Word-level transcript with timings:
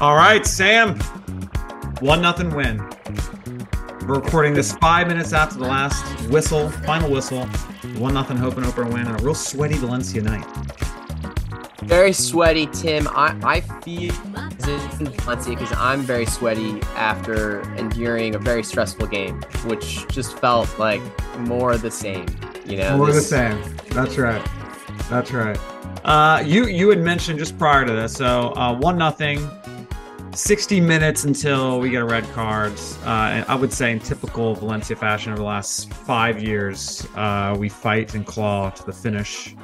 All 0.00 0.14
right, 0.14 0.46
Sam. 0.46 0.96
One 1.98 2.22
nothing 2.22 2.54
win. 2.54 2.78
We're 4.06 4.20
recording 4.20 4.54
this 4.54 4.72
five 4.74 5.08
minutes 5.08 5.32
after 5.32 5.58
the 5.58 5.64
last 5.64 6.04
whistle, 6.28 6.70
final 6.70 7.10
whistle. 7.10 7.46
One 7.96 8.14
nothing 8.14 8.36
hope 8.36 8.56
and 8.58 8.64
Oprah 8.64 8.86
win, 8.86 9.08
and 9.08 9.20
a 9.20 9.24
real 9.24 9.34
sweaty 9.34 9.74
Valencia 9.74 10.22
night. 10.22 10.46
Very 11.82 12.12
sweaty, 12.12 12.68
Tim. 12.68 13.08
I, 13.08 13.36
I 13.42 13.60
feel 13.60 14.12
Valencia 14.12 15.50
because 15.50 15.72
I'm 15.72 16.02
very 16.02 16.26
sweaty 16.26 16.80
after 16.94 17.62
enduring 17.74 18.36
a 18.36 18.38
very 18.38 18.62
stressful 18.62 19.08
game, 19.08 19.42
which 19.64 20.06
just 20.06 20.38
felt 20.38 20.78
like 20.78 21.02
more 21.40 21.72
of 21.72 21.82
the 21.82 21.90
same. 21.90 22.26
You 22.66 22.76
know, 22.76 22.98
more 22.98 23.06
this... 23.06 23.28
the 23.28 23.36
same. 23.36 23.76
That's 23.90 24.16
right. 24.16 24.46
That's 25.10 25.32
right. 25.32 25.58
Uh, 26.04 26.40
you 26.46 26.66
you 26.66 26.88
had 26.88 27.00
mentioned 27.00 27.40
just 27.40 27.58
prior 27.58 27.84
to 27.84 27.92
this, 27.92 28.12
so 28.12 28.52
uh, 28.54 28.78
one 28.78 28.96
nothing 28.96 29.50
60 30.38 30.80
minutes 30.80 31.24
until 31.24 31.80
we 31.80 31.90
get 31.90 32.00
a 32.00 32.04
red 32.04 32.24
card. 32.32 32.72
Uh, 33.04 33.30
and 33.32 33.44
I 33.46 33.56
would 33.56 33.72
say, 33.72 33.90
in 33.90 33.98
typical 33.98 34.54
Valencia 34.54 34.94
fashion 34.94 35.32
over 35.32 35.40
the 35.40 35.44
last 35.44 35.92
five 35.92 36.40
years, 36.40 37.04
uh, 37.16 37.56
we 37.58 37.68
fight 37.68 38.14
and 38.14 38.24
claw 38.24 38.70
to 38.70 38.86
the 38.86 38.92
finish. 38.92 39.56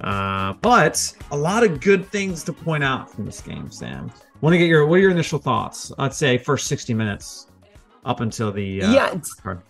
Uh, 0.00 0.52
but 0.62 1.12
a 1.32 1.36
lot 1.36 1.64
of 1.64 1.80
good 1.80 2.06
things 2.06 2.44
to 2.44 2.52
point 2.52 2.84
out 2.84 3.10
from 3.10 3.26
this 3.26 3.40
game, 3.40 3.68
Sam. 3.68 4.12
Want 4.40 4.54
to 4.54 4.58
get 4.58 4.68
your 4.68 4.86
what 4.86 4.96
are 4.96 5.00
your 5.00 5.10
initial 5.10 5.40
thoughts? 5.40 5.92
I'd 5.98 6.14
say 6.14 6.38
first 6.38 6.68
60 6.68 6.94
minutes 6.94 7.48
up 8.04 8.20
until 8.20 8.52
the 8.52 8.82
uh, 8.82 8.92
yeah. 8.92 9.20
Card. 9.42 9.60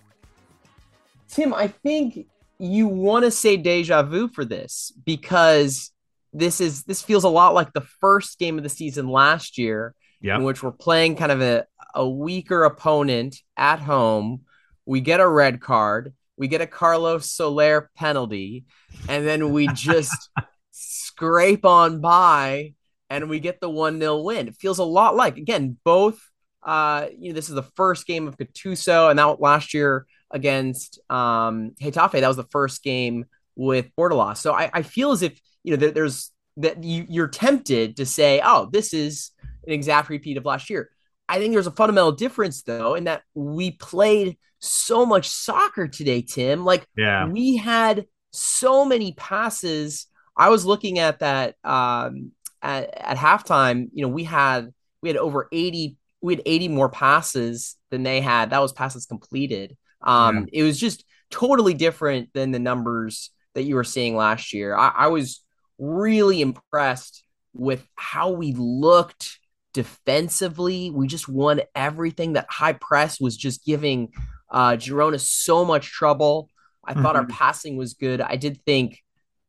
Tim, 1.29 1.55
I 1.55 1.69
think 1.69 2.27
you 2.59 2.89
want 2.89 3.25
to 3.25 3.31
say 3.31 3.57
deja 3.57 4.03
vu 4.03 4.29
for 4.29 4.45
this 4.45 4.93
because 5.05 5.93
this 6.35 6.61
is 6.61 6.85
this 6.85 7.01
feels 7.01 7.25
a 7.25 7.29
lot 7.29 7.55
like 7.55 7.73
the 7.73 7.81
first 7.81 8.39
game 8.39 8.59
of 8.59 8.65
the 8.65 8.71
season 8.71 9.09
last 9.09 9.57
year 9.57 9.95
in 10.23 10.45
which 10.45 10.63
we're 10.63 10.73
playing 10.73 11.17
kind 11.17 11.33
of 11.33 11.41
a, 11.41 11.67
a 11.95 12.09
weaker 12.09 12.65
opponent 12.65 13.37
at 13.57 13.81
home. 13.81 14.43
We 14.87 15.01
get 15.01 15.21
a 15.21 15.29
red 15.29 15.61
card, 15.61 16.15
we 16.37 16.49
get 16.49 16.61
a 16.61 16.67
Carlos 16.67 17.31
Soler 17.31 17.91
penalty, 17.97 18.65
and 19.09 19.27
then 19.27 19.53
we 19.53 19.69
just 19.75 20.31
scrape 20.71 21.65
on 21.65 22.01
by 22.01 22.75
and 23.11 23.29
we 23.29 23.41
get 23.41 23.61
the 23.61 23.69
1 23.69 24.01
0 24.01 24.23
win. 24.23 24.49
It 24.49 24.57
feels 24.57 24.79
a 24.79 24.85
lot 24.85 25.15
like, 25.15 25.37
again, 25.37 25.77
both. 25.85 26.19
Uh, 26.63 27.09
you 27.19 27.31
know, 27.31 27.35
this 27.35 27.49
is 27.49 27.55
the 27.55 27.63
first 27.63 28.07
game 28.07 28.29
of 28.29 28.39
Gattuso, 28.39 29.11
and 29.11 29.19
that 29.19 29.41
last 29.41 29.75
year 29.75 30.07
against 30.31 31.01
um, 31.11 31.73
Getafe, 31.81 32.21
that 32.21 32.29
was 32.29 32.37
the 32.37 32.45
first 32.45 32.83
game 32.83 33.27
with 33.57 33.91
Bordalas. 33.99 34.39
So 34.39 34.55
I, 34.55 34.71
I 34.73 34.83
feel 34.83 35.11
as 35.11 35.23
if 35.23 35.39
you 35.63 35.73
know 35.73 35.77
there, 35.77 35.91
there's 35.91 36.31
that 36.59 36.83
you, 36.85 37.05
you're 37.09 37.29
tempted 37.29 37.97
to 37.97 38.07
say, 38.07 38.41
oh, 38.45 38.69
this 38.73 38.95
is 38.95 39.32
an 39.67 39.73
exact 39.73 40.09
repeat 40.09 40.37
of 40.37 40.45
last 40.45 40.71
year. 40.71 40.91
I 41.29 41.39
think 41.39 41.53
there's 41.53 41.67
a 41.67 41.73
fundamental 41.73 42.13
difference 42.13 42.63
though 42.63 42.95
in 42.95 43.05
that 43.05 43.23
we 43.35 43.73
played 43.73 44.37
so 44.59 45.07
much 45.07 45.29
soccer 45.29 45.89
today, 45.89 46.23
Tim. 46.23 46.65
Like 46.65 46.87
yeah. 46.97 47.27
we 47.27 47.57
had 47.57 48.07
so 48.31 48.85
many 48.85 49.13
passes. 49.13 50.07
I 50.37 50.51
was 50.51 50.65
looking 50.65 50.99
at 50.99 51.21
that 51.21 51.57
um, 51.65 52.33
at, 52.61 52.91
at 52.97 53.17
halftime. 53.17 53.89
You 53.93 54.03
know, 54.03 54.13
we 54.13 54.25
had 54.25 54.73
we 55.03 55.09
had 55.09 55.17
over 55.17 55.49
80 55.53 55.97
we 56.21 56.35
had 56.35 56.43
80 56.47 56.69
more 56.69 56.89
passes 56.89 57.77
than 57.91 58.05
they 58.05 58.21
had. 58.21 58.51
That 58.51 58.61
was 58.61 58.73
passes 58.73 59.07
completed. 59.07 59.77
Um, 60.01 60.49
yeah. 60.53 60.61
It 60.61 60.63
was 60.63 60.79
just 60.79 61.05
totally 61.31 61.75
different 61.75 62.31
than 62.33 62.53
the 62.53 62.59
numbers 62.59 63.31
that 63.55 63.65
you 63.65 63.75
were 63.75 63.85
seeing 63.85 64.17
last 64.17 64.53
year. 64.53 64.77
I, 64.77 64.89
I 64.89 65.07
was 65.09 65.43
really 65.79 66.41
impressed 66.41 67.25
with 67.53 67.87
how 67.97 68.31
we 68.31 68.53
looked 68.53 69.39
defensively. 69.73 70.91
We 70.91 71.07
just 71.07 71.29
won 71.29 71.61
everything. 71.75 72.35
That 72.35 72.47
high 72.49 72.75
press 72.75 73.21
was 73.21 73.37
just 73.37 73.65
giving 73.65 74.13
uh, 74.51 74.73
Girona 74.73 75.21
so 75.21 75.65
much 75.65 75.91
trouble. 75.91 76.49
I 76.85 76.93
mm-hmm. 76.93 77.03
thought 77.03 77.17
our 77.17 77.23
mm-hmm. 77.23 77.33
passing 77.33 77.77
was 77.77 77.95
good. 77.95 78.21
I 78.21 78.37
did 78.37 78.63
think 78.65 79.03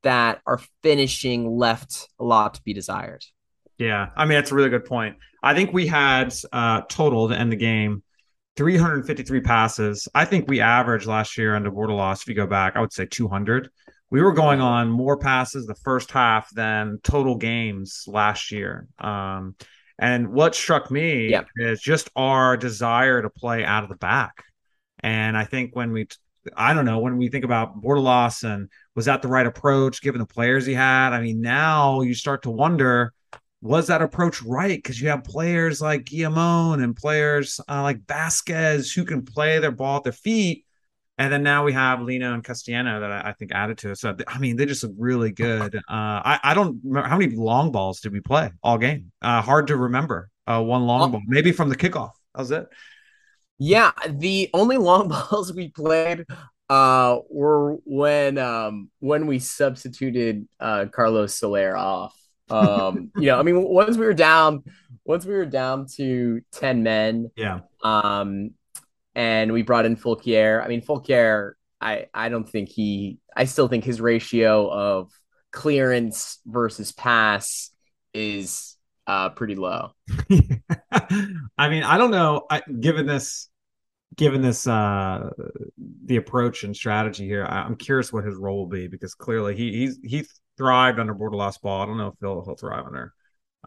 that 0.04 0.42
our 0.46 0.60
finishing 0.82 1.50
left 1.50 2.10
a 2.20 2.24
lot 2.24 2.56
to 2.56 2.62
be 2.64 2.74
desired. 2.74 3.24
Yeah, 3.78 4.10
I 4.16 4.26
mean 4.26 4.38
that's 4.38 4.52
a 4.52 4.56
really 4.56 4.70
good 4.70 4.86
point. 4.86 5.18
I 5.42 5.54
think 5.54 5.74
we 5.74 5.88
had 5.88 6.34
uh, 6.52 6.82
total 6.90 7.30
to 7.30 7.38
end 7.38 7.52
the 7.52 7.58
game 7.58 8.04
353 8.56 9.42
passes. 9.42 10.08
I 10.14 10.26
think 10.26 10.48
we 10.48 10.62
averaged 10.62 11.08
last 11.08 11.38
year 11.38 11.56
under 11.56 11.72
Bordalas. 11.72 12.22
If 12.22 12.28
you 12.28 12.36
go 12.36 12.48
back, 12.48 12.76
I 12.76 12.82
would 12.82 12.94
say 12.94 13.06
200. 13.06 13.70
We 14.10 14.22
were 14.22 14.32
going 14.32 14.62
on 14.62 14.92
more 14.92 15.18
passes 15.18 15.66
the 15.66 15.76
first 15.76 16.12
half 16.12 16.50
than 16.52 17.00
total 17.04 17.36
games 17.36 18.04
last 18.06 18.52
year. 18.52 18.88
Um, 19.00 19.56
and 20.00 20.30
what 20.30 20.56
struck 20.56 20.90
me 20.90 21.32
is 21.56 21.82
just 21.82 22.10
our 22.16 22.58
desire 22.58 23.22
to 23.22 23.30
play 23.30 23.64
out 23.64 23.84
of 23.84 23.90
the 23.90 23.96
back. 23.96 24.44
And 25.02 25.38
I 25.38 25.46
think 25.46 25.76
when 25.76 25.92
we, 25.92 26.08
I 26.56 26.74
don't 26.74 26.86
know, 26.86 27.00
when 27.00 27.18
we 27.18 27.30
think 27.30 27.46
about 27.46 27.82
Bordalas 27.82 28.44
and 28.44 28.70
was 28.96 29.06
that 29.06 29.22
the 29.22 29.28
right 29.28 29.46
approach 29.46 30.02
given 30.02 30.20
the 30.20 30.26
players 30.26 30.66
he 30.66 30.74
had? 30.74 31.14
I 31.14 31.22
mean, 31.22 31.42
now 31.42 32.02
you 32.02 32.14
start 32.14 32.44
to 32.44 32.50
wonder, 32.50 33.14
was 33.62 33.88
that 33.88 34.02
approach 34.02 34.42
right? 34.42 34.78
Because 34.78 35.00
you 35.00 35.10
have 35.10 35.24
players 35.24 35.82
like 35.82 36.06
Guillamon 36.06 36.84
and 36.84 36.96
players 36.96 37.60
uh, 37.70 37.82
like 37.82 38.02
Vázquez 38.06 38.94
who 38.94 39.06
can 39.06 39.24
play 39.24 39.60
their 39.60 39.72
ball 39.72 39.98
at 39.98 40.04
their 40.04 40.12
feet 40.12 40.63
and 41.18 41.32
then 41.32 41.44
now 41.44 41.64
we 41.64 41.74
have 41.74 42.02
Lino 42.02 42.34
and 42.34 42.44
Castellano 42.44 43.00
that 43.00 43.12
I, 43.12 43.30
I 43.30 43.34
think 43.34 43.52
added 43.52 43.78
to 43.80 43.92
it. 43.92 43.98
So 43.98 44.16
I 44.28 44.40
mean, 44.40 44.56
they 44.56 44.66
just 44.66 44.84
look 44.84 44.94
really 44.98 45.32
good. 45.32 45.76
Uh, 45.76 45.82
I 45.88 46.40
I 46.44 46.54
don't 46.54 46.80
remember 46.84 47.08
how 47.08 47.18
many 47.18 47.36
long 47.36 47.72
balls 47.72 48.02
did 48.02 48.12
we 48.12 48.20
play 48.20 48.52
all 48.64 48.78
game. 48.78 49.12
Uh, 49.22 49.42
hard 49.42 49.68
to 49.68 49.78
remember. 49.78 50.30
Uh, 50.46 50.62
one 50.62 50.86
long 50.86 51.12
ball, 51.12 51.22
maybe 51.28 51.52
from 51.52 51.70
the 51.70 51.76
kickoff. 51.76 52.12
That 52.34 52.42
was 52.42 52.52
it. 52.52 52.68
Yeah, 53.60 53.92
the 54.10 54.50
only 54.54 54.78
long 54.78 55.08
balls 55.30 55.54
we 55.54 55.70
played 55.70 56.26
uh 56.70 57.20
were 57.30 57.74
when 57.84 58.38
um 58.38 58.90
when 59.00 59.28
we 59.28 59.38
substituted 59.38 60.48
uh 60.60 60.86
Carlos 60.92 61.36
Soler 61.36 61.78
off. 61.78 62.18
Um, 62.50 63.12
you 63.18 63.28
know, 63.28 63.40
I 63.40 63.44
mean, 63.44 63.62
once 63.62 63.98
we 63.98 64.06
were 64.06 64.14
down, 64.14 64.64
once 65.06 65.26
we 65.26 65.34
were 65.34 65.46
down 65.46 65.86
to 65.98 66.42
ten 66.52 66.82
men, 66.82 67.30
yeah. 67.36 67.60
Um, 67.84 68.52
and 69.16 69.52
we 69.52 69.62
brought 69.62 69.86
in 69.86 69.96
Foulquier. 69.96 70.64
I 70.64 70.68
mean, 70.68 70.82
Foulquier, 70.82 71.54
I 71.80 72.08
I 72.14 72.30
don't 72.30 72.50
think 72.50 72.70
he. 72.70 73.20
I 73.36 73.46
still 73.46 73.68
think 73.68 73.84
his 73.84 74.02
ratio 74.02 74.70
of 74.72 75.12
clearance 75.52 76.40
versus 76.46 76.92
pass 76.92 77.72
is 78.14 78.78
uh, 79.08 79.30
pretty 79.30 79.56
low. 79.56 79.92
I 80.92 81.70
mean, 81.70 81.84
I 81.84 81.98
don't 81.98 82.12
know. 82.12 82.46
I, 82.50 82.62
given 82.80 83.06
this, 83.06 83.50
given 84.16 84.42
this, 84.42 84.68
uh, 84.68 85.30
the 86.06 86.18
approach 86.18 86.64
and 86.64 86.76
strategy 86.76 87.26
here, 87.26 87.46
I, 87.46 87.66
am 87.66 87.76
curious 87.76 88.14
what 88.14 88.26
his 88.26 88.36
role 88.36 88.58
will 88.58 88.68
be 88.68 88.88
because 88.88 89.14
clearly 89.16 89.56
he 89.56 89.72
he's 89.74 90.00
he 90.04 90.26
thrived 90.58 91.00
under 91.00 91.16
Bordalas 91.16 91.62
ball. 91.62 91.82
I 91.82 91.86
don't 91.86 91.98
know 91.98 92.08
if 92.08 92.16
he'll 92.20 92.44
he'll 92.44 92.56
thrive 92.56 92.86
under 92.86 93.14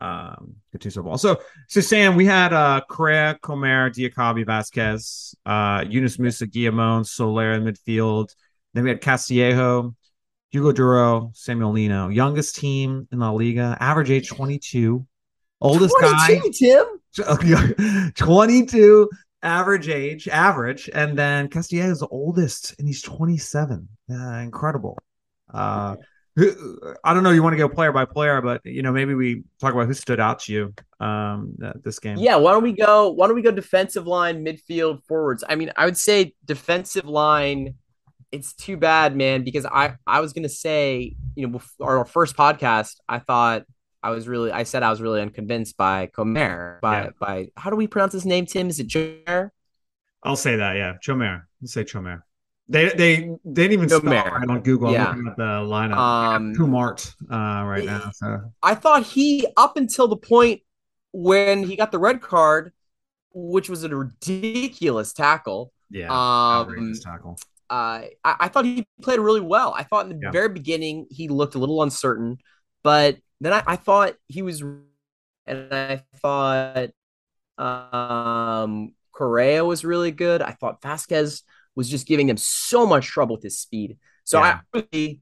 um 0.01 0.57
Gattuso 0.75 1.03
ball. 1.05 1.19
So 1.19 1.41
so 1.69 1.81
Sam, 1.81 2.17
we 2.17 2.27
had 2.27 2.53
uh 2.53 2.81
Correia, 2.89 3.39
Comer, 3.41 3.91
Diakhaby, 3.91 4.45
Vázquez, 4.45 5.35
uh 5.45 5.85
Yunus 5.89 6.17
Musah, 6.19 6.51
Guillamon, 6.51 7.07
Soler 7.07 7.53
in 7.53 7.65
midfield. 7.65 8.35
Then 8.75 8.85
we 8.85 8.91
had 8.91 9.01
Castillejo, 9.01 9.95
Hugo 10.51 10.73
Duro, 10.73 11.31
Samuel 11.35 11.73
Lino. 11.73 12.09
Youngest 12.09 12.57
team 12.57 13.09
in 13.11 13.19
La 13.21 13.31
Liga, 13.31 13.77
average 13.81 14.11
age 14.11 14.29
22. 14.29 15.07
Oldest 15.61 15.95
22, 15.99 16.87
guy. 17.17 17.33
Tim. 17.73 18.13
22 18.15 19.09
average 19.43 19.89
age, 19.89 20.29
average. 20.29 20.91
And 20.93 21.17
then 21.17 21.49
Castillejo's 21.49 22.01
the 22.01 22.09
oldest, 22.09 22.75
and 22.79 22.87
he's 22.87 23.01
27. 23.03 23.89
Uh, 24.11 24.15
incredible. 24.15 24.99
Uh 25.53 25.97
I 26.39 27.15
don't 27.15 27.23
know. 27.23 27.31
You 27.31 27.43
want 27.43 27.55
to 27.55 27.59
go 27.59 27.69
player 27.69 27.93
by 27.93 28.05
player, 28.05 28.43
but 28.43 28.61
you 28.65 28.83
know, 28.83 28.93
maybe 28.93 29.15
we 29.15 29.45
talk 29.59 29.73
about 29.73 29.87
who 29.87 29.95
stood 29.95 30.21
out 30.21 30.41
to 30.41 30.53
you 30.53 30.75
um, 31.01 31.55
this 31.83 31.99
game. 31.99 32.19
Yeah, 32.19 32.37
why 32.37 32.53
don't 32.53 32.63
we 32.63 32.73
go? 32.73 33.11
Why 33.11 33.27
don't 33.27 33.37
we 33.37 33.43
go 33.43 33.51
defensive 33.51 34.07
line, 34.07 34.45
midfield, 34.45 35.03
forwards? 35.05 35.45
I 35.49 35.55
mean, 35.55 35.73
I 35.77 35.87
would 35.87 35.97
say 35.97 36.35
defensive 36.45 37.07
line. 37.07 37.75
It's 38.33 38.53
too 38.53 38.77
bad, 38.77 39.17
man, 39.17 39.45
because 39.45 39.65
I 39.65 39.95
I 40.07 40.21
was 40.21 40.35
gonna 40.35 40.51
say, 40.51 41.17
you 41.37 41.47
know, 41.47 41.53
before 41.53 41.99
our 41.99 42.05
first 42.05 42.37
podcast, 42.37 42.97
I 43.09 43.19
thought 43.19 43.65
I 44.03 44.11
was 44.11 44.29
really, 44.29 44.53
I 44.53 44.65
said 44.65 44.83
I 44.83 44.91
was 44.91 45.01
really 45.01 45.23
unconvinced 45.23 45.77
by 45.77 46.07
Comer. 46.07 46.79
By 46.83 47.05
yeah. 47.05 47.11
by, 47.19 47.49
how 47.57 47.71
do 47.71 47.77
we 47.77 47.87
pronounce 47.87 48.13
his 48.13 48.27
name? 48.27 48.47
Tim? 48.47 48.69
Is 48.69 48.79
it 48.79 48.89
Chomer? 48.89 49.51
I'll 50.23 50.37
say 50.37 50.57
that. 50.57 50.77
Yeah, 50.77 50.95
Chomer. 51.05 51.43
Let's 51.63 51.73
say 51.73 51.85
Chomer. 51.85 52.23
They 52.69 52.89
they 52.89 53.17
they 53.45 53.69
didn't 53.69 53.73
even 53.73 53.89
spell 53.89 54.03
right 54.03 54.49
on 54.49 54.61
Google. 54.63 54.93
Yeah. 54.93 55.07
I'm 55.07 55.17
looking 55.17 55.31
at 55.31 55.37
the 55.37 55.43
lineup. 55.43 55.97
Um, 55.97 56.55
Kumart 56.55 57.15
uh, 57.31 57.65
right 57.65 57.85
now. 57.85 58.11
So 58.13 58.53
I 58.63 58.75
thought 58.75 59.05
he 59.05 59.47
up 59.57 59.77
until 59.77 60.09
the 60.09 60.17
point 60.17 60.63
when 61.13 61.63
he 61.63 61.77
got 61.77 61.93
the 61.93 61.99
red 61.99 62.21
card, 62.21 62.73
which 63.33 63.71
was 63.71 63.85
a 63.85 63.89
ridiculous 63.89 65.13
tackle. 65.13 65.73
Yeah, 65.91 66.09
um, 66.11 66.95
tackle. 67.01 67.39
Uh, 67.71 68.11
I, 68.25 68.37
I, 68.41 68.49
thought 68.49 68.65
he 68.65 68.87
played 69.03 69.19
really 69.19 69.41
well. 69.41 69.73
I 69.77 69.83
thought 69.83 70.07
in 70.07 70.19
the 70.19 70.27
yeah. 70.27 70.31
very 70.31 70.49
beginning 70.49 71.07
he 71.11 71.29
looked 71.29 71.55
a 71.55 71.59
little 71.59 71.83
uncertain, 71.83 72.39
but 72.83 73.17
then 73.41 73.53
I, 73.53 73.63
I 73.67 73.77
thought 73.77 74.15
he 74.29 74.43
was 74.43 74.63
and 75.47 75.73
I 75.73 76.03
thought 76.17 76.91
um, 77.59 78.95
Correia 79.13 79.65
was 79.65 79.85
really 79.85 80.11
good. 80.11 80.43
I 80.43 80.53
thought 80.53 80.83
Vázquez 80.83 81.43
was 81.77 81.89
just 81.89 82.07
giving 82.07 82.27
them 82.27 82.37
so 82.37 82.87
much 82.87 83.07
trouble 83.07 83.37
with 83.37 83.45
his 83.45 83.59
speed. 83.59 83.99
So 84.25 84.41
yeah. 84.41 84.61
I 84.75 84.85
really, 84.93 85.21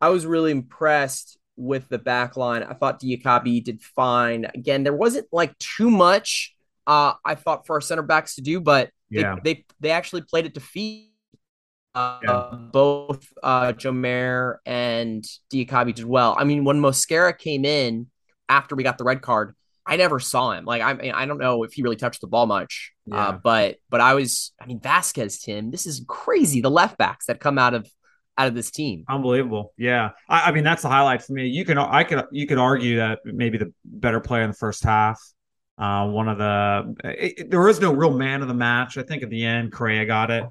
I 0.00 0.08
was 0.08 0.26
really 0.26 0.50
impressed 0.50 1.38
with 1.56 1.88
the 1.88 1.98
back 1.98 2.36
line. 2.36 2.64
I 2.64 2.74
thought 2.74 3.00
Diakhaby 3.00 3.62
did 3.62 3.82
fine. 3.82 4.46
Again, 4.54 4.82
there 4.82 4.94
wasn't 4.94 5.28
like 5.30 5.56
too 5.58 5.90
much 5.90 6.56
uh, 6.86 7.12
I 7.24 7.36
thought 7.36 7.66
for 7.66 7.76
our 7.76 7.80
center 7.80 8.02
backs 8.02 8.34
to 8.34 8.40
do, 8.40 8.60
but 8.60 8.90
yeah. 9.10 9.36
they, 9.44 9.54
they, 9.54 9.64
they 9.78 9.90
actually 9.90 10.22
played 10.22 10.46
it 10.46 10.54
to 10.54 10.60
feed 10.60 11.10
uh, 11.94 12.18
yeah. 12.22 12.50
both 12.72 13.26
uh, 13.42 13.72
Jomer 13.72 14.56
and 14.64 15.24
Diakhaby 15.52 15.94
did 15.94 16.04
well. 16.04 16.34
I 16.38 16.44
mean, 16.44 16.64
when 16.64 16.80
Mosquera 16.80 17.36
came 17.36 17.64
in 17.64 18.08
after 18.48 18.74
we 18.74 18.82
got 18.82 18.98
the 18.98 19.04
red 19.04 19.22
card, 19.22 19.54
I 19.90 19.96
never 19.96 20.20
saw 20.20 20.52
him. 20.52 20.64
Like 20.64 20.82
I 20.82 20.94
mean, 20.94 21.10
I 21.10 21.26
don't 21.26 21.38
know 21.38 21.64
if 21.64 21.72
he 21.72 21.82
really 21.82 21.96
touched 21.96 22.20
the 22.20 22.28
ball 22.28 22.46
much. 22.46 22.92
Uh, 23.10 23.16
yeah. 23.16 23.28
Uh, 23.28 23.32
but 23.42 23.76
but 23.90 24.00
I 24.00 24.14
was 24.14 24.52
I 24.60 24.66
mean 24.66 24.78
Vázquez 24.78 25.42
Tim, 25.42 25.72
this 25.72 25.84
is 25.84 26.04
crazy. 26.06 26.60
The 26.60 26.70
left 26.70 26.96
backs 26.96 27.26
that 27.26 27.40
come 27.40 27.58
out 27.58 27.74
of 27.74 27.90
out 28.38 28.46
of 28.46 28.54
this 28.54 28.70
team. 28.70 29.04
Unbelievable. 29.08 29.74
Yeah. 29.76 30.10
I, 30.28 30.42
I 30.42 30.52
mean 30.52 30.62
that's 30.62 30.82
the 30.82 30.88
highlight 30.88 31.22
for 31.22 31.32
me. 31.32 31.48
You 31.48 31.64
can 31.64 31.76
I 31.76 32.04
could 32.04 32.24
you 32.30 32.46
could 32.46 32.58
argue 32.58 32.98
that 32.98 33.18
maybe 33.24 33.58
the 33.58 33.72
better 33.84 34.20
player 34.20 34.44
in 34.44 34.50
the 34.50 34.56
first 34.56 34.84
half. 34.84 35.20
Uh, 35.76 36.06
one 36.06 36.28
of 36.28 36.38
the 36.38 36.94
it, 37.04 37.50
there 37.50 37.66
is 37.68 37.80
no 37.80 37.92
real 37.92 38.12
man 38.12 38.42
of 38.42 38.48
the 38.48 38.54
match. 38.54 38.96
I 38.96 39.02
think 39.02 39.24
at 39.24 39.30
the 39.30 39.44
end 39.44 39.72
Correia 39.72 40.06
got 40.06 40.30
it. 40.30 40.44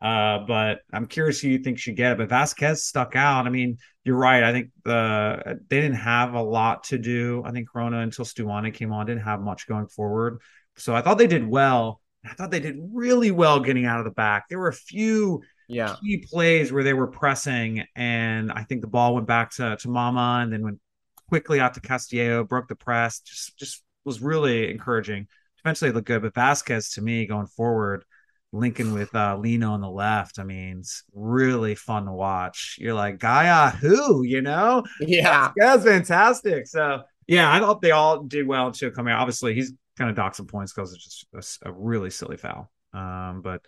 Uh, 0.00 0.40
but 0.46 0.80
I'm 0.92 1.06
curious 1.06 1.40
who 1.40 1.48
you 1.48 1.58
think 1.58 1.78
should 1.78 1.96
get 1.96 2.12
it. 2.12 2.18
But 2.18 2.28
Vázquez 2.28 2.78
stuck 2.78 3.16
out. 3.16 3.46
I 3.46 3.50
mean, 3.50 3.78
you're 4.04 4.16
right. 4.16 4.42
I 4.42 4.52
think 4.52 4.70
the 4.84 5.58
they 5.68 5.80
didn't 5.80 5.96
have 5.96 6.34
a 6.34 6.42
lot 6.42 6.84
to 6.84 6.98
do. 6.98 7.42
I 7.44 7.50
think 7.50 7.68
Girona 7.70 8.02
until 8.02 8.24
Stuani 8.24 8.72
came 8.72 8.92
on 8.92 9.06
didn't 9.06 9.22
have 9.22 9.40
much 9.40 9.66
going 9.66 9.88
forward. 9.88 10.40
So 10.76 10.94
I 10.94 11.00
thought 11.00 11.18
they 11.18 11.26
did 11.26 11.46
well. 11.46 12.00
I 12.24 12.34
thought 12.34 12.50
they 12.50 12.60
did 12.60 12.76
really 12.92 13.30
well 13.30 13.60
getting 13.60 13.86
out 13.86 13.98
of 13.98 14.04
the 14.04 14.10
back. 14.10 14.48
There 14.48 14.58
were 14.58 14.68
a 14.68 14.72
few 14.72 15.42
yeah. 15.68 15.96
key 16.00 16.18
plays 16.18 16.72
where 16.72 16.82
they 16.82 16.92
were 16.92 17.06
pressing, 17.06 17.84
and 17.94 18.52
I 18.52 18.64
think 18.64 18.80
the 18.80 18.88
ball 18.88 19.14
went 19.14 19.26
back 19.26 19.52
to, 19.52 19.76
to 19.76 19.88
Mama 19.88 20.40
and 20.42 20.52
then 20.52 20.62
went 20.62 20.80
quickly 21.28 21.60
out 21.60 21.74
to 21.74 21.80
Castillo, 21.80 22.44
broke 22.44 22.68
the 22.68 22.76
press. 22.76 23.20
Just 23.20 23.56
just 23.56 23.82
was 24.04 24.20
really 24.20 24.70
encouraging. 24.70 25.26
Eventually, 25.64 25.90
it 25.90 25.94
looked 25.94 26.06
good, 26.06 26.22
but 26.22 26.34
Vázquez 26.34 26.94
to 26.94 27.02
me 27.02 27.26
going 27.26 27.46
forward 27.46 28.04
linking 28.52 28.92
with 28.92 29.14
uh, 29.14 29.36
Lino 29.38 29.72
on 29.72 29.80
the 29.80 29.90
left. 29.90 30.38
I 30.38 30.44
mean, 30.44 30.78
it's 30.80 31.04
really 31.12 31.74
fun 31.74 32.06
to 32.06 32.12
watch. 32.12 32.76
You're 32.78 32.94
like, 32.94 33.18
Gayà, 33.18 33.74
who, 33.74 34.22
you 34.24 34.42
know? 34.42 34.84
Yeah. 35.00 35.52
That's 35.56 35.84
fantastic. 35.84 36.66
So, 36.66 37.02
yeah, 37.26 37.52
I 37.52 37.58
thought 37.58 37.82
they 37.82 37.90
all 37.90 38.22
did 38.22 38.46
well 38.46 38.72
too. 38.72 38.90
come 38.90 39.08
out. 39.08 39.20
Obviously, 39.20 39.54
he's 39.54 39.72
kind 39.98 40.10
of 40.10 40.16
docked 40.16 40.36
some 40.36 40.46
points 40.46 40.72
because 40.72 40.92
it's 40.92 41.26
just 41.32 41.62
a, 41.62 41.68
a, 41.70 41.72
really 41.72 42.10
silly 42.10 42.36
foul. 42.36 42.70
Um, 42.92 43.40
but 43.42 43.62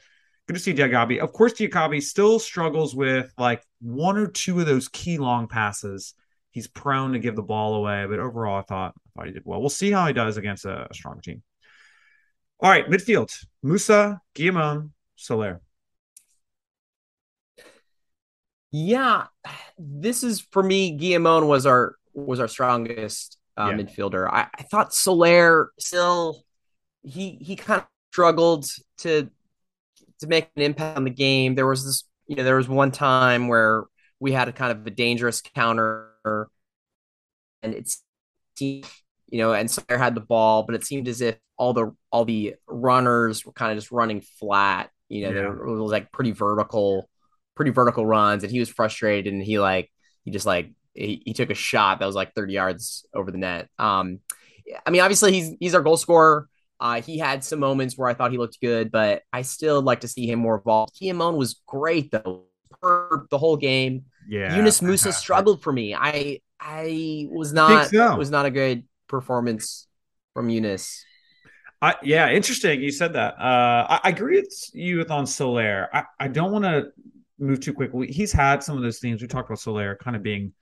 good 0.46 0.54
to 0.54 0.60
see 0.60 0.74
Diakhaby. 0.74 1.18
Of 1.18 1.32
course, 1.32 1.54
Diakhaby 1.54 2.02
still 2.02 2.38
struggles 2.38 2.94
with 2.94 3.32
like 3.38 3.62
one 3.80 4.16
or 4.16 4.28
two 4.28 4.60
of 4.60 4.66
those 4.66 4.88
key 4.88 5.18
long 5.18 5.48
passes. 5.48 6.14
He's 6.50 6.68
prone 6.68 7.12
to 7.12 7.18
give 7.18 7.36
the 7.36 7.42
ball 7.42 7.74
away, 7.74 8.06
but 8.08 8.18
overall, 8.18 8.58
I 8.58 8.62
thought 8.62 8.94
I 8.96 9.20
thought 9.20 9.26
he 9.26 9.32
did 9.32 9.42
well. 9.44 9.60
We'll 9.60 9.68
see 9.70 9.90
how 9.90 10.06
he 10.06 10.12
does 10.12 10.36
against 10.36 10.64
a, 10.64 10.88
a 10.90 10.94
strong 10.94 11.20
team. 11.20 11.42
All 12.60 12.70
right, 12.70 12.88
midfield. 12.88 13.32
Musah, 13.64 14.20
Guillamon, 14.34 14.90
Soler. 15.16 15.60
Yeah, 18.70 19.26
this 19.78 20.22
is 20.22 20.40
for 20.40 20.62
me. 20.62 20.98
Guillamon 20.98 21.46
was 21.46 21.66
our 21.66 21.94
was 22.14 22.40
our 22.40 22.48
strongest 22.48 23.38
uh, 23.56 23.70
yeah. 23.70 23.76
midfielder. 23.76 24.28
I, 24.28 24.48
I 24.58 24.62
thought 24.64 24.92
Soler 24.92 25.70
still 25.78 26.42
he 27.02 27.38
he 27.40 27.56
kind 27.56 27.80
of 27.80 27.86
struggled 28.12 28.66
to 28.98 29.30
to 30.20 30.26
make 30.26 30.50
an 30.56 30.62
impact 30.62 30.96
on 30.96 31.04
the 31.04 31.10
game. 31.10 31.54
There 31.54 31.66
was 31.66 31.84
this, 31.84 32.04
you 32.26 32.36
know, 32.36 32.44
there 32.44 32.56
was 32.56 32.68
one 32.68 32.90
time 32.90 33.48
where 33.48 33.84
we 34.20 34.32
had 34.32 34.48
a 34.48 34.52
kind 34.52 34.72
of 34.72 34.86
a 34.86 34.90
dangerous 34.90 35.40
counter, 35.40 36.48
and 37.62 37.72
it's 37.74 38.02
you 39.30 39.38
know, 39.38 39.52
and 39.52 39.70
Soler 39.70 39.98
had 39.98 40.14
the 40.14 40.20
ball, 40.20 40.62
but 40.62 40.74
it 40.74 40.84
seemed 40.84 41.08
as 41.08 41.20
if 41.20 41.36
all 41.56 41.72
the 41.72 41.94
all 42.10 42.24
the 42.24 42.54
runners 42.66 43.44
were 43.44 43.52
kind 43.52 43.72
of 43.72 43.78
just 43.78 43.92
running 43.92 44.20
flat. 44.20 44.90
You 45.08 45.22
know, 45.22 45.28
yeah. 45.28 45.34
there 45.34 45.52
was 45.52 45.90
like 45.92 46.12
pretty 46.12 46.32
vertical, 46.32 47.08
pretty 47.54 47.70
vertical 47.70 48.06
runs, 48.06 48.42
and 48.42 48.52
he 48.52 48.58
was 48.58 48.68
frustrated, 48.68 49.32
and 49.32 49.42
he 49.42 49.58
like 49.58 49.90
he 50.24 50.30
just 50.30 50.46
like 50.46 50.72
he, 50.94 51.22
he 51.24 51.34
took 51.34 51.50
a 51.50 51.54
shot 51.54 52.00
that 52.00 52.06
was 52.06 52.14
like 52.14 52.34
30 52.34 52.52
yards 52.52 53.06
over 53.14 53.30
the 53.30 53.38
net. 53.38 53.68
Um, 53.78 54.20
I 54.86 54.90
mean, 54.90 55.00
obviously 55.00 55.32
he's 55.32 55.54
he's 55.60 55.74
our 55.74 55.82
goal 55.82 55.96
scorer. 55.96 56.48
Uh, 56.80 57.00
he 57.02 57.18
had 57.18 57.42
some 57.42 57.58
moments 57.58 57.98
where 57.98 58.08
I 58.08 58.14
thought 58.14 58.30
he 58.30 58.38
looked 58.38 58.60
good, 58.60 58.90
but 58.90 59.22
I 59.32 59.42
still 59.42 59.82
like 59.82 60.00
to 60.00 60.08
see 60.08 60.30
him 60.30 60.38
more 60.38 60.56
involved. 60.56 60.94
Guillamon 61.00 61.36
was 61.36 61.60
great 61.66 62.10
though, 62.12 62.44
the 62.82 63.38
whole 63.38 63.56
game. 63.56 64.04
Yeah, 64.28 64.56
Yunus 64.56 64.80
Musah 64.80 65.12
struggled 65.14 65.62
for 65.62 65.72
me. 65.72 65.94
I 65.94 66.40
I 66.60 67.28
was 67.30 67.52
not 67.52 67.88
so. 67.88 68.16
was 68.16 68.30
not 68.30 68.46
a 68.46 68.50
good 68.50 68.84
performance 69.08 69.86
from 70.34 70.48
Yunus. 70.48 71.04
I, 71.80 71.94
yeah, 72.02 72.30
interesting. 72.30 72.80
You 72.80 72.90
said 72.90 73.12
that. 73.12 73.34
Uh, 73.38 73.86
I, 73.88 74.00
I, 74.04 74.08
agree 74.08 74.40
with 74.40 74.70
you 74.72 74.98
with 74.98 75.10
on 75.10 75.26
Soler. 75.26 75.88
I, 75.92 76.04
I 76.18 76.28
don't 76.28 76.50
want 76.50 76.64
to 76.64 76.88
move 77.38 77.60
too 77.60 77.72
quickly. 77.72 78.08
He's 78.08 78.32
had 78.32 78.64
some 78.64 78.76
of 78.76 78.82
those 78.82 78.98
things. 78.98 79.22
We 79.22 79.28
talked 79.28 79.48
about 79.48 79.60
Soler 79.60 79.96
kind 79.96 80.16
of 80.16 80.22
being 80.22 80.52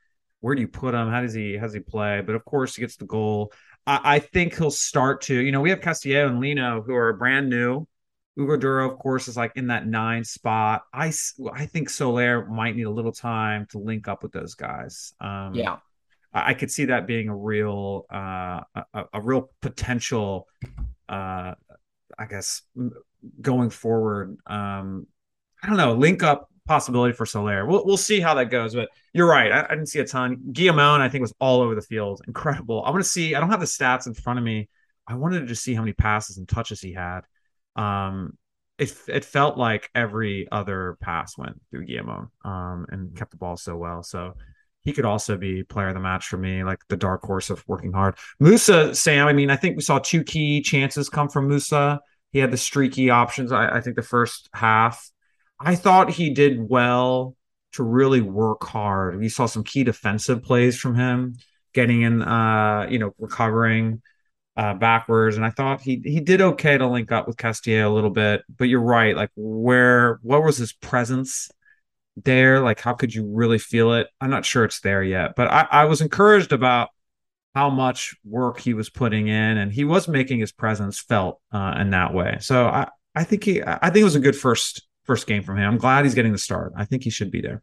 where 0.40 0.54
do 0.54 0.60
you 0.60 0.68
put 0.68 0.94
him? 0.94 1.08
How 1.08 1.22
does 1.22 1.32
he 1.32 1.56
how 1.56 1.64
does 1.64 1.74
he 1.74 1.80
play? 1.80 2.20
But 2.20 2.34
of 2.34 2.44
course, 2.44 2.76
he 2.76 2.82
gets 2.82 2.96
the 2.96 3.06
goal. 3.06 3.52
I, 3.86 4.00
I 4.04 4.18
think 4.18 4.56
he'll 4.56 4.70
start 4.70 5.22
to. 5.22 5.34
You 5.34 5.52
know, 5.52 5.60
we 5.60 5.70
have 5.70 5.80
Castillo 5.80 6.28
and 6.28 6.40
Lino 6.40 6.82
who 6.82 6.94
are 6.94 7.12
brand 7.14 7.48
new. 7.48 7.86
Hugo 8.36 8.58
Duro, 8.58 8.92
of 8.92 8.98
course, 8.98 9.28
is 9.28 9.36
like 9.36 9.52
in 9.56 9.68
that 9.68 9.86
nine 9.86 10.22
spot. 10.22 10.82
I 10.92 11.12
I 11.52 11.66
think 11.66 11.88
Soler 11.88 12.44
might 12.46 12.76
need 12.76 12.84
a 12.84 12.90
little 12.90 13.12
time 13.12 13.66
to 13.70 13.78
link 13.78 14.08
up 14.08 14.22
with 14.22 14.32
those 14.32 14.54
guys. 14.54 15.14
Um, 15.20 15.54
yeah. 15.54 15.78
I 16.44 16.54
could 16.54 16.70
see 16.70 16.86
that 16.86 17.06
being 17.06 17.28
a 17.28 17.36
real 17.36 18.06
uh, 18.12 18.60
a, 18.74 19.04
a, 19.14 19.20
real 19.20 19.50
potential 19.60 20.48
uh, 21.08 21.54
I 22.18 22.26
guess 22.28 22.62
going 23.40 23.70
forward, 23.70 24.38
um, 24.46 25.06
I 25.62 25.68
don't 25.68 25.76
know, 25.76 25.94
link 25.94 26.22
up 26.22 26.48
possibility 26.66 27.12
for 27.12 27.26
Soler. 27.26 27.66
We'll 27.66 27.84
we'll 27.84 27.96
see 27.96 28.20
how 28.20 28.34
that 28.34 28.50
goes. 28.50 28.74
But 28.74 28.88
you're 29.12 29.28
right. 29.28 29.52
I, 29.52 29.64
I 29.64 29.68
didn't 29.68 29.88
see 29.88 30.00
a 30.00 30.06
ton. 30.06 30.38
Guillamon, 30.52 31.00
I 31.00 31.08
think, 31.08 31.22
was 31.22 31.34
all 31.40 31.60
over 31.60 31.74
the 31.74 31.82
field. 31.82 32.22
Incredible. 32.26 32.82
I 32.84 32.90
want 32.90 33.02
to 33.02 33.08
see. 33.08 33.34
I 33.34 33.40
don't 33.40 33.50
have 33.50 33.60
the 33.60 33.66
stats 33.66 34.06
in 34.06 34.14
front 34.14 34.38
of 34.38 34.44
me. 34.44 34.68
I 35.06 35.14
wanted 35.14 35.40
to 35.40 35.46
just 35.46 35.62
see 35.62 35.74
how 35.74 35.82
many 35.82 35.92
passes 35.92 36.38
and 36.38 36.48
touches 36.48 36.80
he 36.80 36.92
had. 36.92 37.22
Um, 37.76 38.36
it 38.78 38.94
it 39.08 39.24
felt 39.24 39.56
like 39.56 39.88
every 39.94 40.48
other 40.50 40.98
pass 41.00 41.38
went 41.38 41.60
through 41.70 41.86
Guillamon, 41.86 42.28
um, 42.44 42.86
and 42.90 43.16
kept 43.16 43.30
the 43.30 43.36
ball 43.36 43.56
so 43.56 43.76
well. 43.76 44.02
So 44.02 44.34
he 44.86 44.92
could 44.92 45.04
also 45.04 45.36
be 45.36 45.64
player 45.64 45.88
of 45.88 45.94
the 45.94 46.00
match 46.00 46.28
for 46.28 46.36
me, 46.36 46.62
like 46.62 46.78
the 46.88 46.96
dark 46.96 47.22
horse 47.22 47.50
of 47.50 47.64
working 47.66 47.92
hard. 47.92 48.14
Musah, 48.40 48.94
Sam, 48.94 49.26
I 49.26 49.32
mean, 49.32 49.50
I 49.50 49.56
think 49.56 49.74
we 49.74 49.82
saw 49.82 49.98
two 49.98 50.22
key 50.22 50.62
chances 50.62 51.08
come 51.08 51.28
from 51.28 51.48
Musah. 51.48 51.98
He 52.32 52.38
had 52.38 52.52
the 52.52 52.56
streaky 52.56 53.10
options, 53.10 53.50
I, 53.50 53.78
I 53.78 53.80
think 53.80 53.96
the 53.96 54.02
first 54.02 54.48
half. 54.54 55.10
I 55.58 55.74
thought 55.74 56.10
he 56.10 56.30
did 56.30 56.70
well 56.70 57.34
to 57.72 57.82
really 57.82 58.20
work 58.20 58.62
hard. 58.62 59.18
We 59.18 59.28
saw 59.28 59.46
some 59.46 59.64
key 59.64 59.82
defensive 59.82 60.44
plays 60.44 60.78
from 60.78 60.94
him, 60.94 61.34
getting 61.74 62.02
in, 62.02 62.22
uh, 62.22 62.86
you 62.88 63.00
know, 63.00 63.12
recovering 63.18 64.02
uh, 64.56 64.74
backwards. 64.74 65.34
And 65.34 65.44
I 65.44 65.50
thought 65.50 65.80
he 65.80 66.00
he 66.04 66.20
did 66.20 66.40
okay 66.40 66.78
to 66.78 66.86
link 66.86 67.10
up 67.10 67.26
with 67.26 67.36
Castillo 67.36 67.92
a 67.92 67.94
little 67.94 68.10
bit. 68.10 68.42
But 68.56 68.68
you're 68.68 68.80
right, 68.80 69.16
like 69.16 69.30
where 69.34 70.20
what 70.22 70.44
was 70.44 70.58
his 70.58 70.72
presence 70.72 71.50
there? 72.16 72.60
Like, 72.60 72.80
how 72.80 72.94
could 72.94 73.14
you 73.14 73.30
really 73.32 73.58
feel 73.58 73.94
it? 73.94 74.08
I'm 74.20 74.30
not 74.30 74.44
sure 74.44 74.64
it's 74.64 74.80
there 74.80 75.02
yet, 75.02 75.34
but 75.36 75.48
I, 75.50 75.66
I 75.70 75.84
was 75.84 76.00
encouraged 76.00 76.52
about 76.52 76.88
how 77.54 77.70
much 77.70 78.14
work 78.24 78.60
he 78.60 78.74
was 78.74 78.90
putting 78.90 79.28
in, 79.28 79.58
and 79.58 79.72
he 79.72 79.84
was 79.84 80.08
making 80.08 80.40
his 80.40 80.52
presence 80.52 81.00
felt 81.00 81.40
uh, 81.52 81.76
in 81.80 81.90
that 81.90 82.12
way. 82.12 82.36
So 82.40 82.66
I, 82.66 82.88
I 83.14 83.24
think 83.24 83.44
he, 83.44 83.62
I 83.62 83.90
think 83.90 84.02
it 84.02 84.04
was 84.04 84.16
a 84.16 84.20
good 84.20 84.36
first 84.36 84.86
first 85.04 85.26
game 85.26 85.42
from 85.42 85.56
him. 85.58 85.64
I'm 85.64 85.78
glad 85.78 86.04
he's 86.04 86.14
getting 86.14 86.32
the 86.32 86.38
start. 86.38 86.72
I 86.76 86.84
think 86.84 87.04
he 87.04 87.10
should 87.10 87.30
be 87.30 87.40
there. 87.40 87.62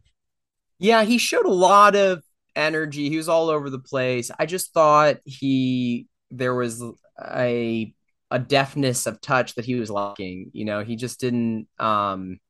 Yeah, 0.78 1.04
he 1.04 1.18
showed 1.18 1.46
a 1.46 1.52
lot 1.52 1.94
of 1.94 2.22
energy. 2.56 3.08
He 3.08 3.16
was 3.16 3.28
all 3.28 3.50
over 3.50 3.70
the 3.70 3.78
place. 3.78 4.30
I 4.38 4.46
just 4.46 4.72
thought 4.72 5.18
he 5.24 6.08
there 6.30 6.54
was 6.54 6.82
a 7.22 7.94
a 8.30 8.38
deftness 8.38 9.06
of 9.06 9.20
touch 9.20 9.54
that 9.54 9.64
he 9.64 9.76
was 9.76 9.90
lacking. 9.90 10.50
You 10.52 10.64
know, 10.64 10.82
he 10.82 10.96
just 10.96 11.20
didn't 11.20 11.68
um 11.78 12.40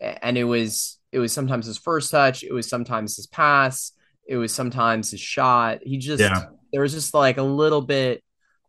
and 0.00 0.38
it 0.38 0.44
was 0.44 0.97
it 1.12 1.18
was 1.18 1.32
sometimes 1.32 1.66
his 1.66 1.78
first 1.78 2.10
touch, 2.10 2.42
it 2.42 2.52
was 2.52 2.68
sometimes 2.68 3.16
his 3.16 3.26
pass, 3.26 3.92
it 4.26 4.36
was 4.36 4.52
sometimes 4.52 5.10
his 5.10 5.20
shot. 5.20 5.80
He 5.82 5.96
just 5.96 6.20
yeah. 6.20 6.46
there 6.72 6.82
was 6.82 6.92
just 6.92 7.14
like 7.14 7.38
a 7.38 7.42
little 7.42 7.80
bit. 7.80 8.22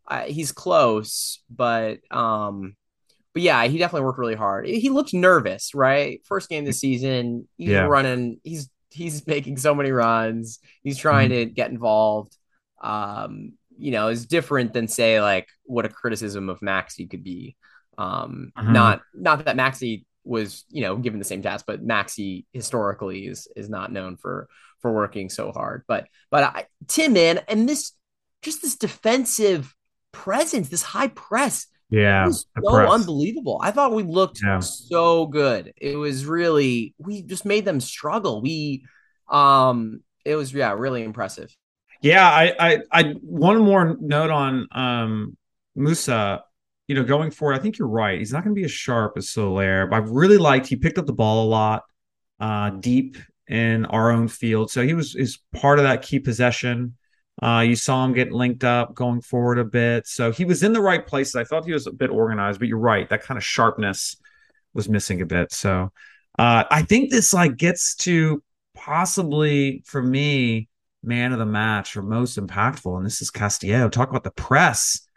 Uh, 0.07 0.23
he's 0.23 0.51
close, 0.51 1.41
but 1.49 1.99
um, 2.11 2.75
but 3.33 3.43
yeah, 3.43 3.63
he 3.65 3.77
definitely 3.77 4.05
worked 4.05 4.19
really 4.19 4.35
hard. 4.35 4.65
He 4.65 4.89
looked 4.89 5.13
nervous, 5.13 5.75
right? 5.75 6.21
First 6.25 6.49
game 6.49 6.65
this 6.65 6.79
season, 6.79 7.47
he's 7.57 7.69
yeah. 7.69 7.81
running. 7.81 8.39
He's 8.43 8.69
he's 8.89 9.27
making 9.27 9.57
so 9.57 9.75
many 9.75 9.91
runs. 9.91 10.59
He's 10.81 10.97
trying 10.97 11.29
mm-hmm. 11.29 11.49
to 11.49 11.53
get 11.53 11.71
involved. 11.71 12.35
Um, 12.81 13.53
you 13.77 13.91
know, 13.91 14.07
is 14.07 14.25
different 14.25 14.73
than 14.73 14.87
say 14.87 15.21
like 15.21 15.47
what 15.63 15.85
a 15.85 15.89
criticism 15.89 16.49
of 16.49 16.59
Maxi 16.61 17.09
could 17.09 17.23
be. 17.23 17.55
Um, 17.97 18.51
uh-huh. 18.55 18.71
not 18.71 19.01
not 19.13 19.45
that 19.45 19.57
Maxi 19.57 20.05
was 20.23 20.65
you 20.69 20.81
know 20.81 20.97
given 20.97 21.19
the 21.19 21.25
same 21.25 21.41
task, 21.41 21.65
but 21.65 21.85
maxi 21.85 22.45
historically 22.53 23.25
is 23.27 23.47
is 23.55 23.69
not 23.69 23.91
known 23.91 24.17
for 24.17 24.47
for 24.81 24.93
working 24.93 25.29
so 25.29 25.51
hard. 25.51 25.83
But 25.87 26.07
but 26.29 26.43
I, 26.43 26.65
Tim, 26.87 27.13
man, 27.13 27.41
and 27.47 27.67
this 27.67 27.93
just 28.41 28.61
this 28.61 28.75
defensive 28.75 29.73
presence, 30.11 30.69
this 30.69 30.83
high 30.83 31.09
press. 31.09 31.67
Yeah, 31.89 32.27
was 32.27 32.45
so 32.61 32.71
press. 32.71 32.91
unbelievable. 32.91 33.59
I 33.63 33.71
thought 33.71 33.93
we 33.93 34.03
looked 34.03 34.41
yeah. 34.43 34.59
so 34.59 35.25
good. 35.25 35.73
It 35.77 35.95
was 35.95 36.25
really 36.25 36.93
we 36.99 37.23
just 37.23 37.45
made 37.45 37.65
them 37.65 37.79
struggle. 37.79 38.41
We 38.41 38.85
um 39.27 40.01
it 40.23 40.35
was 40.35 40.53
yeah, 40.53 40.73
really 40.73 41.03
impressive. 41.03 41.55
Yeah, 42.01 42.27
I 42.29 42.53
I 42.59 42.79
I 42.91 43.03
one 43.21 43.59
more 43.59 43.97
note 43.99 44.29
on 44.29 44.67
um 44.71 45.37
Musah 45.75 46.41
you 46.89 46.95
know, 46.95 47.03
going 47.03 47.29
forward, 47.29 47.53
I 47.53 47.59
think 47.59 47.77
you're 47.77 47.87
right. 47.87 48.17
He's 48.17 48.33
not 48.33 48.43
going 48.43 48.55
to 48.55 48.59
be 48.59 48.65
as 48.65 48.71
sharp 48.71 49.13
as 49.15 49.29
Soler, 49.29 49.85
but 49.85 49.95
I 49.97 49.99
really 49.99 50.39
liked 50.39 50.65
he 50.65 50.75
picked 50.75 50.97
up 50.97 51.05
the 51.05 51.13
ball 51.13 51.45
a 51.45 51.47
lot, 51.47 51.83
uh, 52.39 52.71
deep 52.71 53.15
in 53.47 53.85
our 53.85 54.09
own 54.09 54.27
field. 54.27 54.71
So 54.71 54.83
he 54.83 54.95
was 54.95 55.15
is 55.15 55.37
part 55.53 55.77
of 55.77 55.83
that 55.83 56.01
key 56.01 56.19
possession. 56.19 56.97
Uh, 57.43 57.63
you 57.65 57.75
saw 57.75 58.03
him 58.03 58.13
get 58.13 58.31
linked 58.31 58.63
up, 58.63 58.95
going 58.95 59.21
forward 59.21 59.59
a 59.59 59.63
bit. 59.63 60.07
So 60.07 60.31
he 60.31 60.45
was 60.45 60.63
in 60.63 60.73
the 60.73 60.81
right 60.81 61.05
places. 61.05 61.35
I 61.35 61.43
thought 61.43 61.63
he 61.63 61.73
was 61.73 61.85
a 61.85 61.91
bit 61.91 62.09
organized, 62.09 62.57
but 62.57 62.67
you're 62.67 62.79
right. 62.79 63.07
That 63.07 63.21
kind 63.21 63.37
of 63.37 63.43
sharpness 63.43 64.17
was 64.73 64.89
missing 64.89 65.21
a 65.21 65.27
bit. 65.27 65.51
So 65.51 65.91
uh, 66.39 66.63
I 66.71 66.81
think 66.81 67.11
this 67.11 67.35
like 67.35 67.55
gets 67.55 67.93
to 67.97 68.41
possibly 68.73 69.83
for 69.85 70.01
me 70.01 70.69
man 71.03 71.33
of 71.33 71.39
the 71.39 71.45
match 71.45 71.95
or 71.95 72.01
most 72.01 72.39
impactful, 72.39 72.97
and 72.97 73.05
this 73.05 73.21
is 73.21 73.29
Castillejo. 73.29 73.89
Talk 73.89 74.09
about 74.09 74.23
the 74.23 74.31
press 74.31 75.07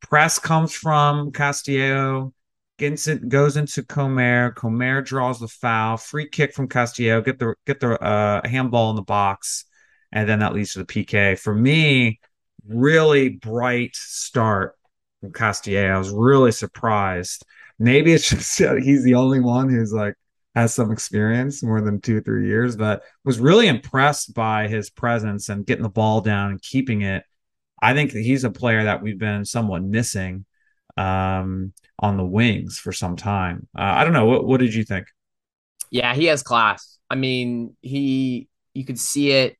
Press 0.00 0.38
comes 0.38 0.72
from 0.72 1.32
Castillejo, 1.32 2.32
gets 2.78 3.08
it, 3.08 3.28
goes 3.28 3.56
into 3.56 3.82
Comer. 3.82 4.52
Comer 4.52 5.02
draws 5.02 5.40
the 5.40 5.48
foul. 5.48 5.96
Free 5.96 6.28
kick 6.28 6.54
from 6.54 6.68
Castillejo. 6.68 7.22
Get 7.22 7.38
the 7.38 7.54
get 7.66 7.80
the 7.80 8.00
uh, 8.00 8.46
handball 8.46 8.90
in 8.90 8.96
the 8.96 9.02
box, 9.02 9.64
and 10.12 10.28
then 10.28 10.40
that 10.40 10.54
leads 10.54 10.72
to 10.74 10.80
the 10.80 10.84
PK. 10.84 11.38
For 11.38 11.54
me, 11.54 12.20
really 12.68 13.30
bright 13.30 13.96
start 13.96 14.74
from 15.20 15.32
Castillejo. 15.32 15.94
I 15.94 15.98
was 15.98 16.10
really 16.10 16.52
surprised. 16.52 17.44
Maybe 17.78 18.12
it's 18.12 18.28
just 18.30 18.58
he's 18.58 19.04
the 19.04 19.14
only 19.14 19.40
one 19.40 19.68
who's 19.68 19.92
like 19.92 20.14
has 20.54 20.72
some 20.72 20.90
experience 20.90 21.62
more 21.62 21.80
than 21.80 22.00
two 22.00 22.20
three 22.20 22.46
years, 22.46 22.76
but 22.76 23.02
was 23.24 23.38
really 23.38 23.68
impressed 23.68 24.34
by 24.34 24.68
his 24.68 24.90
presence 24.90 25.48
and 25.48 25.66
getting 25.66 25.82
the 25.82 25.88
ball 25.88 26.20
down 26.20 26.52
and 26.52 26.62
keeping 26.62 27.02
it 27.02 27.24
I 27.80 27.94
think 27.94 28.12
he's 28.12 28.44
a 28.44 28.50
player 28.50 28.84
that 28.84 29.02
we've 29.02 29.18
been 29.18 29.44
somewhat 29.44 29.82
missing 29.82 30.44
um, 30.96 31.72
on 31.98 32.16
the 32.16 32.24
wings 32.24 32.78
for 32.78 32.92
some 32.92 33.16
time. 33.16 33.68
Uh, 33.76 33.82
I 33.82 34.04
don't 34.04 34.12
know. 34.12 34.26
What, 34.26 34.46
what 34.46 34.60
did 34.60 34.74
you 34.74 34.84
think? 34.84 35.06
Yeah, 35.90 36.14
he 36.14 36.26
has 36.26 36.42
class. 36.42 36.98
I 37.10 37.14
mean, 37.14 37.76
he 37.82 38.48
you 38.74 38.84
could 38.84 38.98
see 38.98 39.30
it. 39.30 39.56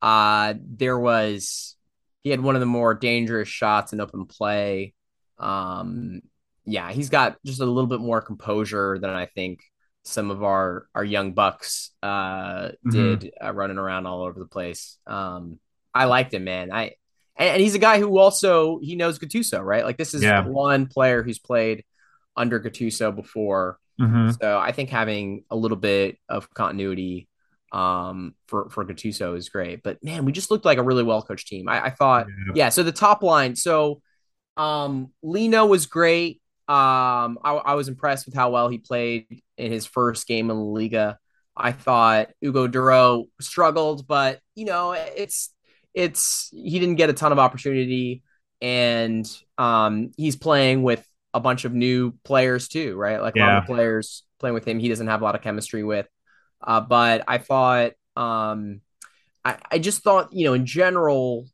Uh, 0.00 0.54
there 0.60 0.98
was 0.98 1.76
he 2.22 2.30
had 2.30 2.40
one 2.40 2.56
of 2.56 2.60
the 2.60 2.66
more 2.66 2.94
dangerous 2.94 3.48
shots 3.48 3.92
in 3.92 4.00
open 4.00 4.26
play. 4.26 4.94
Um, 5.38 6.22
yeah, 6.64 6.90
he's 6.90 7.10
got 7.10 7.36
just 7.44 7.60
a 7.60 7.66
little 7.66 7.86
bit 7.86 8.00
more 8.00 8.20
composure 8.20 8.98
than 8.98 9.10
I 9.10 9.26
think 9.26 9.60
some 10.02 10.30
of 10.30 10.42
our 10.42 10.86
our 10.94 11.04
young 11.04 11.32
bucks 11.32 11.90
uh, 12.02 12.68
mm-hmm. 12.68 12.90
did 12.90 13.32
uh, 13.42 13.52
running 13.52 13.78
around 13.78 14.06
all 14.06 14.22
over 14.22 14.38
the 14.38 14.46
place. 14.46 14.98
Um, 15.06 15.58
I 15.94 16.04
liked 16.04 16.34
him, 16.34 16.44
man. 16.44 16.72
I 16.72 16.94
and, 17.38 17.50
and 17.50 17.60
he's 17.60 17.74
a 17.74 17.80
guy 17.80 17.98
who 17.98 18.18
also 18.18 18.78
he 18.80 18.96
knows 18.96 19.18
Gattuso, 19.18 19.62
right? 19.62 19.84
Like 19.84 19.96
this 19.96 20.14
is 20.14 20.22
yeah. 20.22 20.46
one 20.46 20.86
player 20.86 21.22
who's 21.22 21.38
played 21.38 21.84
under 22.36 22.60
Gattuso 22.60 23.14
before. 23.14 23.78
Mm-hmm. 24.00 24.32
So 24.40 24.58
I 24.58 24.72
think 24.72 24.90
having 24.90 25.44
a 25.50 25.56
little 25.56 25.76
bit 25.76 26.18
of 26.28 26.52
continuity 26.52 27.28
um, 27.72 28.34
for 28.46 28.70
for 28.70 28.84
Gattuso 28.84 29.36
is 29.36 29.48
great. 29.48 29.82
But 29.82 30.02
man, 30.02 30.24
we 30.24 30.32
just 30.32 30.50
looked 30.50 30.64
like 30.64 30.78
a 30.78 30.82
really 30.82 31.02
well 31.02 31.22
coached 31.22 31.48
team. 31.48 31.68
I, 31.68 31.86
I 31.86 31.90
thought, 31.90 32.26
yeah. 32.28 32.52
yeah. 32.54 32.68
So 32.68 32.82
the 32.82 32.92
top 32.92 33.22
line, 33.22 33.56
so 33.56 34.00
um, 34.56 35.12
Lino 35.22 35.66
was 35.66 35.86
great. 35.86 36.40
Um, 36.68 37.38
I, 37.44 37.52
I, 37.64 37.74
was 37.74 37.86
impressed 37.86 38.26
with 38.26 38.34
how 38.34 38.50
well 38.50 38.68
he 38.68 38.78
played 38.78 39.40
in 39.56 39.70
his 39.70 39.86
first 39.86 40.26
game 40.26 40.50
in 40.50 40.56
La 40.56 40.64
Liga. 40.64 41.18
I 41.56 41.70
thought 41.70 42.30
Hugo 42.40 42.66
Duro 42.66 43.26
struggled, 43.40 44.08
but 44.08 44.40
you 44.56 44.64
know, 44.64 44.90
it's 44.92 45.50
it's 45.96 46.50
he 46.52 46.78
didn't 46.78 46.94
get 46.96 47.10
a 47.10 47.14
ton 47.14 47.32
of 47.32 47.40
opportunity, 47.40 48.22
and 48.60 49.28
um, 49.58 50.12
he's 50.16 50.36
playing 50.36 50.84
with 50.84 51.04
a 51.34 51.40
bunch 51.40 51.64
of 51.64 51.72
new 51.72 52.12
players 52.22 52.68
too, 52.68 52.94
right? 52.94 53.20
Like 53.20 53.34
yeah. 53.34 53.44
a 53.44 53.46
lot 53.46 53.58
of 53.58 53.64
players 53.66 54.22
playing 54.38 54.54
with 54.54 54.68
him, 54.68 54.78
he 54.78 54.88
doesn't 54.88 55.06
have 55.08 55.22
a 55.22 55.24
lot 55.24 55.34
of 55.34 55.42
chemistry 55.42 55.82
with. 55.82 56.06
Uh, 56.62 56.80
but 56.80 57.24
I 57.26 57.38
thought, 57.38 57.92
um, 58.14 58.82
I, 59.44 59.56
I 59.70 59.78
just 59.78 60.02
thought, 60.02 60.32
you 60.32 60.44
know, 60.44 60.52
in 60.54 60.66
general, 60.66 61.46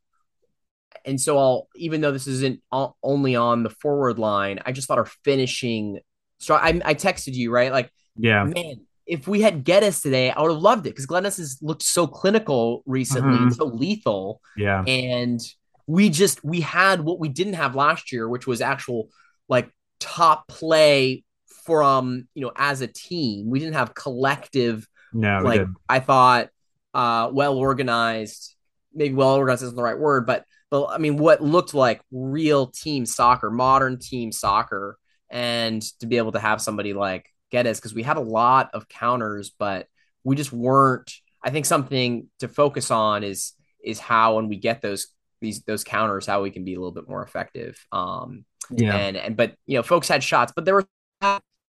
and 1.05 1.19
so 1.19 1.37
I'll, 1.37 1.67
even 1.75 2.01
though 2.01 2.11
this 2.11 2.27
isn't 2.27 2.61
only 2.71 3.35
on 3.35 3.63
the 3.63 3.69
forward 3.69 4.19
line, 4.19 4.59
I 4.65 4.71
just 4.71 4.87
thought 4.87 4.99
our 4.99 5.09
finishing. 5.23 5.99
So 6.37 6.55
I, 6.55 6.81
I 6.83 6.95
texted 6.95 7.33
you, 7.33 7.51
right? 7.51 7.71
Like, 7.71 7.91
yeah, 8.17 8.43
man, 8.43 8.85
if 9.05 9.27
we 9.27 9.41
had 9.41 9.65
Guedes 9.65 10.01
today, 10.01 10.31
I 10.31 10.41
would 10.41 10.51
have 10.51 10.61
loved 10.61 10.87
it 10.87 10.91
because 10.91 11.07
Glennis 11.07 11.37
has 11.37 11.57
looked 11.61 11.83
so 11.83 12.07
clinical 12.07 12.83
recently, 12.85 13.37
mm-hmm. 13.37 13.49
so 13.49 13.65
lethal. 13.65 14.41
Yeah. 14.55 14.83
And 14.83 15.41
we 15.87 16.09
just 16.09 16.43
we 16.43 16.61
had 16.61 17.01
what 17.01 17.19
we 17.19 17.29
didn't 17.29 17.53
have 17.53 17.75
last 17.75 18.11
year, 18.11 18.27
which 18.27 18.47
was 18.47 18.61
actual 18.61 19.09
like 19.49 19.69
top 19.99 20.47
play 20.47 21.23
from 21.65 22.27
you 22.33 22.41
know 22.41 22.51
as 22.55 22.81
a 22.81 22.87
team. 22.87 23.49
We 23.49 23.59
didn't 23.59 23.75
have 23.75 23.93
collective. 23.93 24.87
No, 25.11 25.39
like 25.39 25.61
I 25.89 25.99
thought, 25.99 26.49
uh, 26.93 27.29
well 27.31 27.57
organized. 27.57 28.55
Maybe 28.93 29.13
well 29.13 29.35
organized 29.35 29.63
isn't 29.63 29.75
the 29.75 29.83
right 29.83 29.97
word, 29.97 30.25
but 30.25 30.45
but 30.69 30.87
I 30.87 30.97
mean, 30.97 31.17
what 31.17 31.41
looked 31.41 31.73
like 31.73 32.01
real 32.11 32.67
team 32.67 33.05
soccer, 33.05 33.51
modern 33.51 33.99
team 33.99 34.31
soccer, 34.31 34.97
and 35.29 35.81
to 35.99 36.07
be 36.07 36.17
able 36.17 36.31
to 36.31 36.39
have 36.39 36.61
somebody 36.61 36.93
like 36.93 37.27
Guedes 37.53 37.77
because 37.77 37.93
we 37.93 38.03
had 38.03 38.17
a 38.17 38.21
lot 38.21 38.71
of 38.73 38.89
counters, 38.89 39.51
but 39.57 39.87
we 40.23 40.35
just 40.35 40.51
weren't. 40.51 41.11
I 41.43 41.49
think 41.49 41.65
something 41.65 42.29
to 42.39 42.47
focus 42.47 42.89
on 42.91 43.23
is 43.23 43.53
is 43.83 43.99
how 43.99 44.37
when 44.37 44.47
we 44.47 44.57
get 44.57 44.81
those 44.81 45.07
these 45.41 45.61
those 45.63 45.83
counters, 45.83 46.25
how 46.25 46.41
we 46.41 46.51
can 46.51 46.63
be 46.63 46.73
a 46.73 46.79
little 46.79 46.93
bit 46.93 47.07
more 47.07 47.23
effective. 47.23 47.77
Um, 47.91 48.45
yeah, 48.71 48.95
and 48.95 49.17
and 49.17 49.37
but 49.37 49.55
you 49.65 49.77
know, 49.77 49.83
folks 49.83 50.07
had 50.07 50.23
shots, 50.23 50.53
but 50.55 50.65
there 50.65 50.75
was 50.75 50.85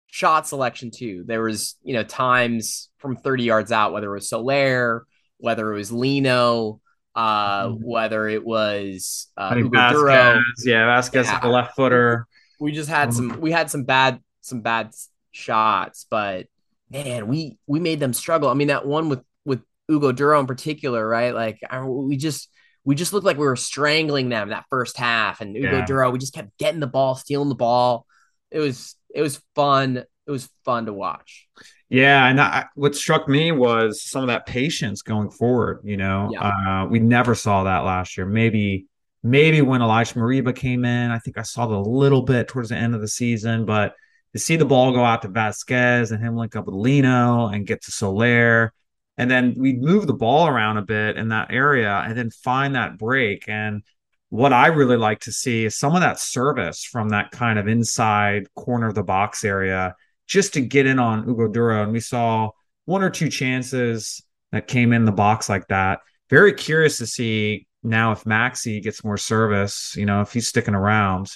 shot 0.06 0.46
selection 0.46 0.90
too. 0.90 1.24
There 1.26 1.42
was 1.42 1.76
you 1.82 1.94
know 1.94 2.02
times 2.02 2.90
from 2.98 3.16
30 3.16 3.44
yards 3.44 3.72
out, 3.72 3.92
whether 3.92 4.10
it 4.10 4.14
was 4.14 4.28
Soler, 4.28 5.06
whether 5.38 5.72
it 5.72 5.76
was 5.76 5.92
Lino, 5.92 6.80
uh, 7.14 7.66
mm-hmm. 7.66 7.82
whether 7.82 8.28
it 8.28 8.44
was 8.44 9.28
uh, 9.36 9.54
Duro. 9.54 10.42
Yeah, 10.64 10.86
Vázquez, 10.86 11.24
yeah. 11.24 11.40
the 11.40 11.48
left 11.48 11.76
footer. 11.76 12.26
We 12.58 12.72
just 12.72 12.90
had 12.90 13.10
mm-hmm. 13.10 13.30
some. 13.30 13.40
We 13.40 13.52
had 13.52 13.70
some 13.70 13.84
bad 13.84 14.20
some 14.42 14.60
bad 14.60 14.92
shots, 15.32 16.06
but 16.10 16.46
man, 16.90 17.28
we 17.28 17.58
we 17.66 17.80
made 17.80 18.00
them 18.00 18.12
struggle. 18.12 18.48
I 18.48 18.54
mean, 18.54 18.68
that 18.68 18.86
one 18.86 19.08
with 19.08 19.22
with 19.44 19.62
Hugo 19.88 20.12
Duro 20.12 20.40
in 20.40 20.46
particular, 20.46 21.06
right? 21.06 21.34
Like 21.34 21.60
I, 21.68 21.82
we 21.84 22.16
just 22.16 22.48
we 22.84 22.94
just 22.94 23.12
looked 23.12 23.26
like 23.26 23.36
we 23.36 23.44
were 23.44 23.56
strangling 23.56 24.28
them 24.28 24.50
that 24.50 24.64
first 24.70 24.96
half, 24.96 25.40
and 25.40 25.56
Hugo 25.56 25.78
yeah. 25.78 25.86
Duro, 25.86 26.10
we 26.10 26.18
just 26.18 26.34
kept 26.34 26.56
getting 26.58 26.80
the 26.80 26.86
ball, 26.86 27.14
stealing 27.14 27.48
the 27.48 27.54
ball. 27.54 28.06
It 28.50 28.58
was 28.58 28.96
it 29.14 29.22
was 29.22 29.40
fun. 29.54 29.98
It 30.26 30.30
was 30.30 30.48
fun 30.64 30.86
to 30.86 30.92
watch. 30.92 31.48
Yeah, 31.88 32.26
and 32.26 32.40
I, 32.40 32.66
what 32.76 32.94
struck 32.94 33.28
me 33.28 33.50
was 33.50 34.02
some 34.04 34.22
of 34.22 34.28
that 34.28 34.46
patience 34.46 35.02
going 35.02 35.30
forward. 35.30 35.80
You 35.84 35.96
know, 35.96 36.30
yeah. 36.32 36.82
uh, 36.84 36.86
we 36.86 37.00
never 37.00 37.34
saw 37.34 37.64
that 37.64 37.80
last 37.80 38.16
year. 38.16 38.26
Maybe 38.26 38.86
maybe 39.22 39.60
when 39.60 39.80
Ilaix 39.80 40.14
Moriba 40.14 40.54
came 40.54 40.84
in, 40.84 41.10
I 41.10 41.18
think 41.18 41.36
I 41.36 41.42
saw 41.42 41.64
it 41.64 41.70
a 41.70 41.80
little 41.80 42.22
bit 42.22 42.48
towards 42.48 42.70
the 42.70 42.76
end 42.76 42.94
of 42.94 43.00
the 43.00 43.08
season, 43.08 43.64
but 43.66 43.94
to 44.32 44.38
see 44.38 44.56
the 44.56 44.64
ball 44.64 44.92
go 44.92 45.04
out 45.04 45.22
to 45.22 45.28
Vázquez 45.28 46.12
and 46.12 46.22
him 46.22 46.36
link 46.36 46.56
up 46.56 46.66
with 46.66 46.74
Lino 46.74 47.48
and 47.48 47.66
get 47.66 47.82
to 47.82 47.90
Soler. 47.90 48.72
And 49.18 49.30
then 49.30 49.54
we'd 49.56 49.82
move 49.82 50.06
the 50.06 50.14
ball 50.14 50.46
around 50.46 50.78
a 50.78 50.82
bit 50.82 51.16
in 51.16 51.28
that 51.28 51.52
area 51.52 52.02
and 52.06 52.16
then 52.16 52.30
find 52.30 52.74
that 52.74 52.96
break. 52.96 53.48
And 53.48 53.82
what 54.30 54.52
I 54.52 54.68
really 54.68 54.96
like 54.96 55.20
to 55.20 55.32
see 55.32 55.64
is 55.64 55.76
some 55.76 55.94
of 55.94 56.00
that 56.00 56.20
service 56.20 56.84
from 56.84 57.10
that 57.10 57.32
kind 57.32 57.58
of 57.58 57.68
inside 57.68 58.46
corner 58.54 58.86
of 58.86 58.94
the 58.94 59.02
box 59.02 59.44
area 59.44 59.94
just 60.26 60.54
to 60.54 60.60
get 60.60 60.86
in 60.86 60.98
on 60.98 61.24
Hugo 61.24 61.48
Duro. 61.48 61.82
And 61.82 61.92
we 61.92 62.00
saw 62.00 62.50
one 62.84 63.02
or 63.02 63.10
two 63.10 63.28
chances 63.28 64.22
that 64.52 64.68
came 64.68 64.92
in 64.92 65.04
the 65.04 65.12
box 65.12 65.48
like 65.48 65.66
that. 65.68 66.00
Very 66.30 66.52
curious 66.52 66.98
to 66.98 67.06
see 67.06 67.66
now 67.82 68.12
if 68.12 68.24
Maxi 68.24 68.80
gets 68.80 69.02
more 69.02 69.16
service, 69.16 69.94
you 69.96 70.06
know, 70.06 70.20
if 70.20 70.32
he's 70.32 70.48
sticking 70.48 70.74
around 70.74 71.30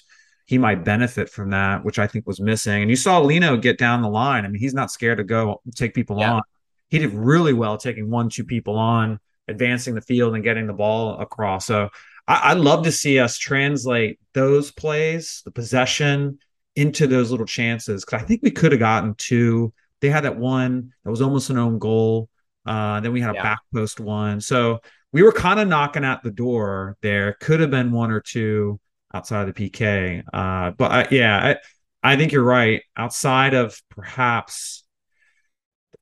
he 0.47 0.59
might 0.59 0.85
benefit 0.85 1.29
from 1.29 1.51
that, 1.51 1.85
which 1.85 1.99
I 1.99 2.07
think 2.07 2.27
was 2.27 2.41
missing. 2.41 2.83
And 2.83 2.91
you 2.91 2.97
saw 2.97 3.21
Lino 3.21 3.57
get 3.57 3.79
down 3.79 4.03
the 4.03 4.09
line. 4.09 4.45
I 4.45 4.49
mean, 4.49 4.61
he's 4.61 4.75
not 4.75 4.91
scared 4.91 5.19
to 5.19 5.25
go 5.25 5.63
take 5.75 5.95
people 5.95 6.19
yeah. 6.19 6.35
on. 6.35 6.43
He 6.89 6.99
did 6.99 7.13
really 7.13 7.55
well 7.55 7.79
taking 7.79 8.11
one, 8.11 8.29
two 8.29 8.45
people 8.45 8.77
on, 8.77 9.19
advancing 9.49 9.95
the 9.95 10.03
field 10.03 10.35
and 10.35 10.45
getting 10.45 10.67
the 10.67 10.75
ball 10.75 11.19
across. 11.19 11.67
So 11.67 11.89
I, 12.29 12.55
would 12.55 12.63
love 12.63 12.85
to 12.85 12.93
see 12.93 13.19
us 13.19 13.39
translate 13.39 14.19
those 14.35 14.71
plays, 14.71 15.43
the 15.45 15.51
possession, 15.51 16.39
into 16.77 17.07
those 17.07 17.31
little 17.31 17.47
chances 17.47 18.05
because 18.05 18.23
I 18.23 18.27
think 18.27 18.43
we 18.43 18.51
could 18.51 18.73
have 18.73 18.81
gotten 18.81 19.15
two. 19.15 19.73
They 20.01 20.11
had 20.11 20.25
that 20.25 20.37
one 20.37 20.93
that 21.05 21.11
was 21.11 21.23
almost 21.23 21.51
an 21.51 21.59
own 21.59 21.79
goal. 21.79 22.29
Uh, 22.67 23.01
then 23.01 23.13
we 23.13 23.21
had 23.21 23.31
a 23.31 23.35
yeah. 23.35 23.43
back 23.43 23.61
post 23.73 24.01
one. 24.01 24.41
So 24.41 24.81
we 25.13 25.23
were 25.23 25.33
kind 25.33 25.61
of 25.61 25.69
knocking 25.69 26.05
at 26.05 26.23
the 26.23 26.31
door 26.31 26.97
there. 27.01 27.35
Could 27.41 27.61
have 27.61 27.71
been 27.71 27.93
one 27.93 28.11
or 28.11 28.21
two 28.21 28.81
outside 29.15 29.49
of 29.49 29.55
the 29.55 29.71
PK. 29.71 30.23
Uh, 30.33 30.73
but 30.73 30.91
I, 30.91 31.09
yeah, 31.11 31.57
I, 32.03 32.13
I 32.13 32.17
think 32.17 32.33
you're 32.33 32.45
right. 32.45 32.83
Outside 32.97 33.55
of 33.55 33.81
perhaps 33.89 34.85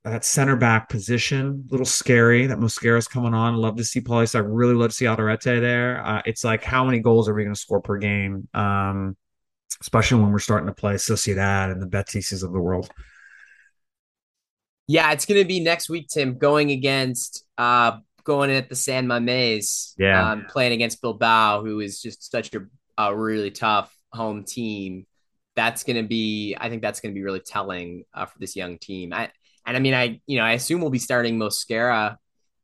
that 0.04 0.24
center 0.24 0.56
back 0.56 0.88
position, 0.88 1.66
a 1.68 1.70
little 1.70 1.86
scary 1.86 2.46
that 2.46 2.58
Mosquera's 2.58 3.06
coming 3.06 3.34
on. 3.34 3.54
Love 3.54 3.76
to 3.76 3.84
see 3.84 4.00
Paulista. 4.00 4.36
I 4.36 4.38
really 4.38 4.74
love 4.74 4.90
to 4.90 4.96
see 4.96 5.04
Alderete 5.04 5.60
there. 5.60 6.04
Uh, 6.04 6.22
it's 6.24 6.42
like 6.42 6.64
how 6.64 6.84
many 6.84 6.98
goals 6.98 7.28
are 7.28 7.34
we 7.34 7.44
going 7.44 7.54
to 7.54 7.60
score 7.60 7.80
per 7.80 7.98
game? 7.98 8.48
Um, 8.52 9.16
especially 9.80 10.22
when 10.22 10.32
we're 10.32 10.38
starting 10.38 10.66
to 10.66 10.74
play 10.74 10.94
Sociedad 10.94 11.70
and 11.70 11.80
the 11.80 11.86
Betises 11.86 12.42
of 12.42 12.52
the 12.52 12.60
world. 12.60 12.90
Yeah, 14.88 15.12
it's 15.12 15.24
going 15.24 15.40
to 15.40 15.46
be 15.46 15.60
next 15.60 15.88
week, 15.88 16.08
Tim, 16.08 16.38
going 16.38 16.70
against 16.70 17.44
uh 17.56 17.98
going 18.24 18.50
in 18.50 18.56
at 18.56 18.68
the 18.68 18.76
San 18.76 19.06
Mamés. 19.06 19.94
Yeah, 19.98 20.32
um, 20.32 20.46
playing 20.48 20.72
against 20.72 21.00
Bilbao, 21.00 21.64
who 21.64 21.80
is 21.80 22.02
just 22.02 22.30
such 22.30 22.54
a, 22.54 22.60
a 22.98 23.14
really 23.14 23.50
tough 23.50 23.94
home 24.12 24.44
team. 24.44 25.06
That's 25.54 25.84
going 25.84 25.96
to 25.96 26.02
be, 26.02 26.56
I 26.58 26.68
think 26.70 26.82
that's 26.82 27.00
going 27.00 27.14
to 27.14 27.18
be 27.18 27.22
really 27.22 27.40
telling 27.40 28.04
uh, 28.14 28.26
for 28.26 28.38
this 28.38 28.56
young 28.56 28.78
team. 28.78 29.12
I, 29.12 29.30
and 29.66 29.76
I 29.76 29.80
mean, 29.80 29.94
I 29.94 30.20
you 30.26 30.38
know, 30.38 30.44
I 30.44 30.52
assume 30.52 30.80
we'll 30.80 30.90
be 30.90 30.98
starting 30.98 31.38
Mosquera. 31.38 32.16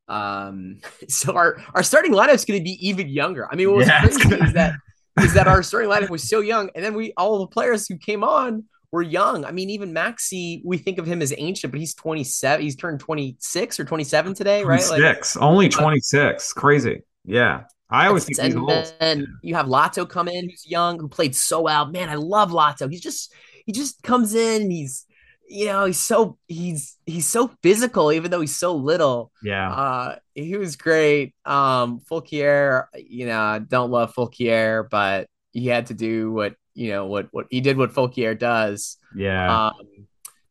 Um, 0.08 0.80
so 1.08 1.34
our 1.34 1.62
our 1.74 1.82
starting 1.82 2.12
lineup 2.12 2.34
is 2.34 2.44
going 2.44 2.60
to 2.60 2.64
be 2.64 2.78
even 2.86 3.08
younger. 3.08 3.48
I 3.50 3.56
mean, 3.56 3.68
what 3.68 3.78
was 3.78 3.88
yeah, 3.88 4.00
crazy 4.00 4.34
is 4.34 4.52
that 4.54 4.74
is 5.20 5.34
that 5.34 5.48
our 5.48 5.62
starting 5.62 5.90
lineup 5.90 6.10
was 6.10 6.28
so 6.28 6.40
young, 6.40 6.70
and 6.74 6.84
then 6.84 6.94
we 6.94 7.12
all 7.16 7.40
the 7.40 7.46
players 7.46 7.86
who 7.88 7.96
came 7.96 8.24
on 8.24 8.64
were 8.90 9.02
young. 9.02 9.44
I 9.44 9.50
mean, 9.50 9.70
even 9.70 9.92
Maxi, 9.92 10.62
we 10.64 10.78
think 10.78 10.98
of 10.98 11.06
him 11.06 11.20
as 11.20 11.34
ancient, 11.36 11.72
but 11.72 11.80
he's 11.80 11.94
27. 11.94 12.62
He's 12.62 12.76
turned 12.76 13.00
26 13.00 13.80
or 13.80 13.84
27 13.84 14.34
today, 14.34 14.64
right? 14.64 14.80
26, 14.80 15.36
like, 15.36 15.42
only 15.42 15.68
26. 15.68 16.52
Uh, 16.56 16.60
Crazy. 16.60 17.02
Yeah. 17.24 17.64
I 17.90 18.06
always 18.06 18.24
think 18.24 18.38
and 18.38 18.68
then 19.00 19.38
you 19.42 19.54
have 19.54 19.66
Lato 19.66 20.08
come 20.08 20.28
in, 20.28 20.48
who's 20.48 20.68
young, 20.68 20.98
who 20.98 21.08
played 21.08 21.34
so 21.34 21.62
well. 21.62 21.86
Man, 21.86 22.08
I 22.08 22.16
love 22.16 22.50
Lato. 22.50 22.90
He's 22.90 23.00
just 23.00 23.32
he 23.64 23.72
just 23.72 24.02
comes 24.02 24.34
in 24.34 24.62
and 24.62 24.72
he's 24.72 25.06
you 25.48 25.66
know 25.66 25.86
he's 25.86 25.98
so 25.98 26.36
he's 26.46 26.98
he's 27.06 27.26
so 27.26 27.50
physical 27.62 28.12
even 28.12 28.30
though 28.30 28.42
he's 28.42 28.58
so 28.58 28.74
little 28.74 29.32
yeah 29.42 29.70
uh 29.70 30.16
he 30.34 30.58
was 30.58 30.76
great 30.76 31.34
um 31.46 32.00
Foulquier 32.00 32.84
you 32.94 33.24
know 33.24 33.58
don't 33.66 33.90
love 33.90 34.12
Foulquier 34.14 34.86
but 34.90 35.26
he 35.52 35.66
had 35.66 35.86
to 35.86 35.94
do 35.94 36.30
what 36.30 36.54
you 36.78 36.90
know 36.90 37.06
what 37.06 37.28
what 37.32 37.46
he 37.50 37.60
did 37.60 37.76
what 37.76 37.92
Foulquier 37.92 38.38
does. 38.38 38.96
Yeah. 39.14 39.66
Um, 39.68 40.06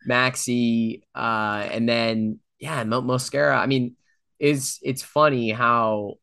Maxi, 0.08 1.02
uh, 1.16 1.68
and 1.72 1.88
then 1.88 2.40
yeah, 2.60 2.84
Mosquera. 2.84 3.58
I 3.58 3.66
mean, 3.66 3.96
is 4.40 4.80
it's 4.82 5.02
funny 5.02 5.52
how 5.52 6.16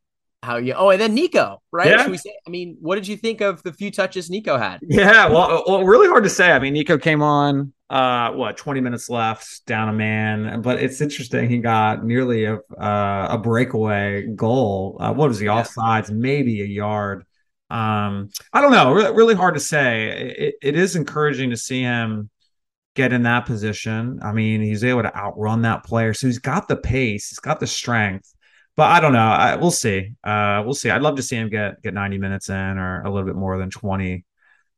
how 0.45 0.57
you 0.57 0.73
oh 0.73 0.89
and 0.89 1.01
then 1.01 1.13
Nico 1.13 1.61
right? 1.71 1.89
Yeah. 1.89 2.15
Say, 2.15 2.33
I 2.47 2.49
mean, 2.49 2.77
what 2.79 2.95
did 2.95 3.07
you 3.07 3.17
think 3.17 3.41
of 3.41 3.61
the 3.63 3.73
few 3.73 3.91
touches 3.91 4.29
Nico 4.29 4.57
had? 4.57 4.79
Yeah, 4.81 5.27
well, 5.27 5.63
well, 5.67 5.83
really 5.83 6.07
hard 6.07 6.23
to 6.23 6.29
say. 6.29 6.51
I 6.51 6.59
mean, 6.59 6.73
Nico 6.73 6.97
came 6.97 7.21
on 7.21 7.73
uh 7.87 8.31
what 8.31 8.57
20 8.57 8.81
minutes 8.81 9.11
left 9.11 9.63
down 9.67 9.89
a 9.89 9.93
man 9.93 10.59
but 10.63 10.81
it's 10.81 11.01
interesting 11.01 11.47
he 11.47 11.59
got 11.59 12.03
nearly 12.03 12.45
a 12.45 12.55
uh, 12.55 13.27
a 13.29 13.37
breakaway 13.37 14.25
goal 14.35 14.97
uh, 14.99 15.13
what 15.13 15.27
was 15.27 15.37
the 15.37 15.45
yeah. 15.45 15.61
offsides 15.61 16.09
maybe 16.09 16.63
a 16.63 16.65
yard 16.65 17.23
um, 17.69 18.29
I 18.53 18.61
don't 18.61 18.71
know. 18.71 18.93
Re- 18.93 19.11
really 19.11 19.35
hard 19.35 19.55
to 19.55 19.59
say. 19.59 20.33
It, 20.37 20.55
it 20.61 20.75
is 20.75 20.95
encouraging 20.95 21.49
to 21.49 21.57
see 21.57 21.81
him 21.81 22.29
get 22.95 23.11
in 23.11 23.23
that 23.23 23.45
position. 23.45 24.19
I 24.23 24.31
mean, 24.31 24.61
he's 24.61 24.83
able 24.83 25.03
to 25.03 25.15
outrun 25.15 25.63
that 25.63 25.83
player, 25.83 26.13
so 26.13 26.27
he's 26.27 26.39
got 26.39 26.67
the 26.67 26.77
pace, 26.77 27.29
he's 27.29 27.39
got 27.39 27.59
the 27.59 27.67
strength. 27.67 28.33
But 28.75 28.91
I 28.91 28.99
don't 28.99 29.13
know. 29.13 29.19
I, 29.19 29.55
we'll 29.55 29.71
see. 29.71 30.15
Uh, 30.23 30.61
we'll 30.65 30.73
see. 30.73 30.89
I'd 30.89 31.01
love 31.01 31.15
to 31.15 31.23
see 31.23 31.37
him 31.37 31.49
get 31.49 31.81
get 31.81 31.93
90 31.93 32.17
minutes 32.17 32.49
in, 32.49 32.55
or 32.55 33.03
a 33.03 33.09
little 33.09 33.25
bit 33.25 33.35
more 33.35 33.57
than 33.57 33.69
20. 33.69 34.25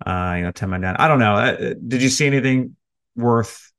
Uh, 0.05 0.33
you 0.37 0.43
know, 0.43 0.51
10 0.51 0.69
men 0.69 0.81
down. 0.81 0.95
I 0.97 1.07
don't 1.07 1.19
know. 1.19 1.33
Uh, 1.33 1.73
did 1.87 2.03
you 2.03 2.09
see 2.09 2.27
anything 2.27 2.75
worth 3.15 3.71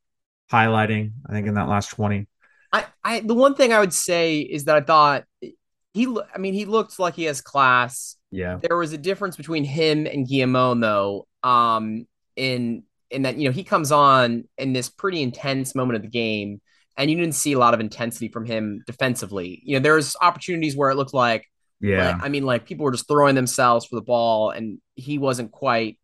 highlighting? 0.50 1.12
I 1.28 1.32
think 1.32 1.46
in 1.46 1.54
that 1.54 1.68
last 1.68 1.90
20. 1.90 2.26
I, 2.72 2.84
I 3.04 3.20
the 3.20 3.34
one 3.34 3.54
thing 3.54 3.72
I 3.72 3.80
would 3.80 3.94
say 3.94 4.40
is 4.40 4.64
that 4.64 4.76
I 4.76 4.80
thought 4.80 5.24
he 5.40 6.16
I 6.34 6.38
mean 6.38 6.54
he 6.54 6.64
looked 6.64 6.98
like 6.98 7.14
he 7.14 7.24
has 7.24 7.40
class. 7.40 8.16
Yeah. 8.30 8.58
There 8.60 8.76
was 8.76 8.92
a 8.92 8.98
difference 8.98 9.36
between 9.36 9.64
him 9.64 10.06
and 10.06 10.26
Guillamon 10.26 10.80
though. 10.80 11.26
Um 11.42 12.06
in 12.36 12.82
in 13.10 13.22
that 13.22 13.36
you 13.36 13.48
know 13.48 13.52
he 13.52 13.64
comes 13.64 13.90
on 13.90 14.44
in 14.58 14.72
this 14.72 14.88
pretty 14.88 15.22
intense 15.22 15.74
moment 15.74 15.96
of 15.96 16.02
the 16.02 16.08
game 16.08 16.60
and 16.98 17.10
you 17.10 17.16
didn't 17.16 17.36
see 17.36 17.52
a 17.52 17.58
lot 17.58 17.72
of 17.72 17.80
intensity 17.80 18.28
from 18.28 18.44
him 18.44 18.82
defensively. 18.86 19.62
You 19.64 19.76
know, 19.78 19.82
there's 19.82 20.16
opportunities 20.20 20.76
where 20.76 20.90
it 20.90 20.96
looked 20.96 21.14
like 21.14 21.46
yeah. 21.80 22.12
Like, 22.12 22.24
I 22.24 22.28
mean 22.28 22.44
like 22.44 22.66
people 22.66 22.84
were 22.84 22.90
just 22.90 23.06
throwing 23.06 23.36
themselves 23.36 23.86
for 23.86 23.94
the 23.94 24.02
ball 24.02 24.50
and 24.50 24.80
he 24.96 25.16
wasn't 25.16 25.52
quite 25.52 25.98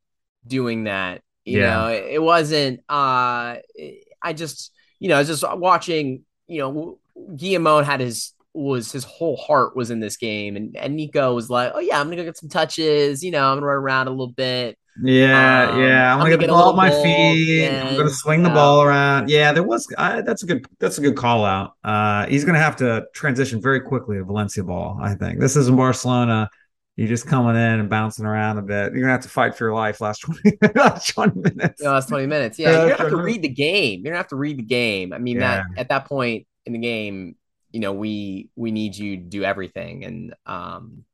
doing 0.46 0.84
that. 0.84 1.22
You 1.44 1.60
yeah. 1.60 1.74
know, 1.74 1.88
it, 1.88 2.22
wasn't 2.22 2.80
uh 2.88 3.58
I 4.22 4.32
just 4.34 4.72
you 5.00 5.08
know, 5.08 5.16
I 5.16 5.18
was 5.18 5.28
just 5.28 5.44
watching, 5.58 6.22
you 6.46 6.60
know, 6.60 6.98
Guillamon 7.16 7.84
had 7.84 8.00
his 8.00 8.32
was 8.54 8.92
his 8.92 9.02
whole 9.02 9.36
heart 9.36 9.76
was 9.76 9.90
in 9.90 9.98
this 9.98 10.16
game, 10.16 10.54
and 10.56 10.76
and 10.76 10.94
Nico 10.94 11.34
was 11.34 11.50
like, 11.50 11.72
oh 11.74 11.80
yeah, 11.80 11.98
I'm 11.98 12.06
gonna 12.06 12.16
go 12.16 12.24
get 12.24 12.38
some 12.38 12.48
touches. 12.48 13.22
You 13.22 13.32
know, 13.32 13.50
I'm 13.50 13.56
gonna 13.56 13.66
run 13.66 13.78
around 13.78 14.06
a 14.06 14.10
little 14.10 14.28
bit. 14.28 14.78
Yeah, 15.02 15.70
um, 15.70 15.80
yeah. 15.80 16.14
I'm, 16.14 16.20
I'm 16.20 16.26
gonna, 16.26 16.30
get, 16.30 16.46
the 16.46 16.52
ball 16.52 16.70
at 16.70 16.76
my 16.76 16.90
feet. 16.90 17.64
And, 17.68 17.88
I'm 17.88 17.96
gonna 17.96 18.10
swing 18.10 18.42
the 18.42 18.50
ball 18.50 18.82
around. 18.82 19.28
Yeah, 19.28 19.52
there 19.52 19.62
was. 19.62 19.86
Uh, 19.98 20.22
that's 20.22 20.42
a 20.42 20.46
good. 20.46 20.66
That's 20.78 20.98
a 20.98 21.00
good 21.00 21.16
call 21.16 21.44
out. 21.44 21.74
Uh, 21.82 22.26
he's 22.26 22.44
gonna 22.44 22.60
have 22.60 22.76
to 22.76 23.06
transition 23.14 23.60
very 23.60 23.80
quickly 23.80 24.18
to 24.18 24.24
Valencia 24.24 24.62
ball. 24.62 24.98
I 25.02 25.14
think 25.14 25.40
this 25.40 25.56
is 25.56 25.68
in 25.68 25.76
Barcelona. 25.76 26.48
You're 26.96 27.08
just 27.08 27.26
coming 27.26 27.56
in 27.56 27.80
and 27.80 27.90
bouncing 27.90 28.24
around 28.24 28.58
a 28.58 28.62
bit. 28.62 28.92
You're 28.92 29.02
gonna 29.02 29.12
have 29.12 29.22
to 29.22 29.28
fight 29.28 29.56
for 29.56 29.64
your 29.64 29.74
life 29.74 30.00
last 30.00 30.20
20, 30.42 30.58
20 30.58 31.40
minutes. 31.40 31.82
No, 31.82 31.90
last 31.90 32.08
20 32.08 32.26
minutes. 32.26 32.58
Yeah, 32.58 32.70
you're 32.70 32.90
gonna 32.90 33.02
have 33.02 33.10
to 33.10 33.16
read 33.16 33.42
the 33.42 33.48
game. 33.48 34.00
You're 34.04 34.12
gonna 34.12 34.18
have 34.18 34.28
to 34.28 34.36
read 34.36 34.58
the 34.58 34.62
game. 34.62 35.12
I 35.12 35.18
mean, 35.18 35.40
yeah. 35.40 35.64
that 35.74 35.80
at 35.80 35.88
that 35.88 36.06
point 36.06 36.46
in 36.66 36.72
the 36.72 36.78
game, 36.78 37.34
you 37.74 37.80
know 37.80 37.92
we 37.92 38.48
we 38.54 38.70
need 38.70 38.96
you 38.96 39.16
to 39.16 39.22
do 39.22 39.42
everything 39.42 40.04
and 40.04 40.34
um 40.46 41.04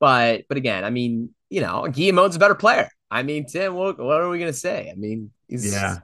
but 0.00 0.42
but 0.48 0.58
again 0.58 0.84
i 0.84 0.90
mean 0.90 1.30
you 1.48 1.60
know 1.60 1.86
Guillamon's 1.88 2.34
a 2.34 2.40
better 2.40 2.56
player 2.56 2.90
i 3.10 3.22
mean 3.22 3.46
tim 3.46 3.74
what, 3.74 3.98
what 3.98 4.20
are 4.20 4.28
we 4.28 4.38
gonna 4.38 4.52
say 4.52 4.90
i 4.90 4.94
mean 4.94 5.30
he's 5.48 5.72
yeah 5.72 5.96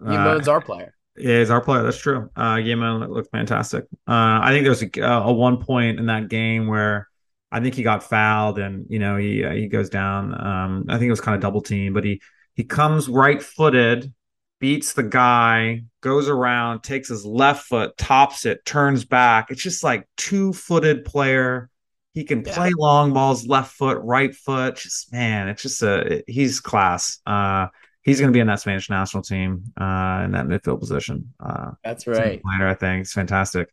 Guillamon's 0.00 0.48
uh, 0.48 0.52
our 0.52 0.60
player 0.60 0.94
yeah, 1.16 1.40
he's 1.40 1.50
our 1.50 1.60
player. 1.60 1.82
That's 1.82 1.98
true. 1.98 2.30
Uh, 2.34 2.54
Guillamon 2.54 3.06
looked 3.10 3.30
fantastic. 3.30 3.84
Uh, 4.08 4.40
I 4.42 4.48
think 4.50 4.64
there 4.64 4.70
was 4.70 4.82
a, 4.82 5.00
a, 5.02 5.32
one 5.32 5.58
point 5.58 5.98
in 5.98 6.06
that 6.06 6.28
game 6.28 6.68
where 6.68 7.06
I 7.50 7.60
think 7.60 7.74
he 7.74 7.82
got 7.82 8.02
fouled, 8.02 8.58
and 8.58 8.86
you 8.88 8.98
know 8.98 9.18
he 9.18 9.44
uh, 9.44 9.52
he 9.52 9.68
goes 9.68 9.90
down. 9.90 10.32
Um, 10.34 10.86
I 10.88 10.94
think 10.94 11.08
it 11.08 11.10
was 11.10 11.20
kind 11.20 11.34
of 11.34 11.42
double 11.42 11.60
team, 11.60 11.92
but 11.92 12.04
he 12.04 12.22
he 12.54 12.64
comes 12.64 13.08
right 13.08 13.42
footed 13.42 14.12
beats 14.58 14.92
the 14.92 15.02
guy, 15.02 15.82
goes 16.02 16.28
around, 16.28 16.84
takes 16.84 17.08
his 17.08 17.26
left 17.26 17.66
foot, 17.66 17.98
tops 17.98 18.46
it, 18.46 18.64
turns 18.64 19.04
back. 19.04 19.50
It's 19.50 19.62
just 19.62 19.82
like 19.82 20.06
two 20.16 20.52
footed 20.52 21.04
player. 21.04 21.68
He 22.12 22.24
can 22.24 22.42
play 22.42 22.68
yeah. 22.68 22.74
long 22.76 23.12
balls, 23.14 23.46
left 23.46 23.74
foot, 23.74 23.98
right 24.02 24.34
foot. 24.34 24.76
Just 24.76 25.12
man, 25.12 25.48
it's 25.48 25.62
just 25.62 25.82
a 25.82 26.22
he's 26.26 26.60
class. 26.60 27.20
Uh, 27.26 27.68
he's 28.02 28.20
going 28.20 28.30
to 28.30 28.36
be 28.36 28.40
in 28.40 28.48
that 28.48 28.60
Spanish 28.60 28.90
national 28.90 29.22
team 29.22 29.64
uh, 29.80 30.22
in 30.24 30.32
that 30.32 30.46
midfield 30.46 30.80
position. 30.80 31.32
Uh, 31.40 31.70
That's 31.82 32.06
right. 32.06 32.40
Later, 32.44 32.68
I 32.68 32.74
think 32.74 33.02
it's 33.02 33.14
fantastic. 33.14 33.72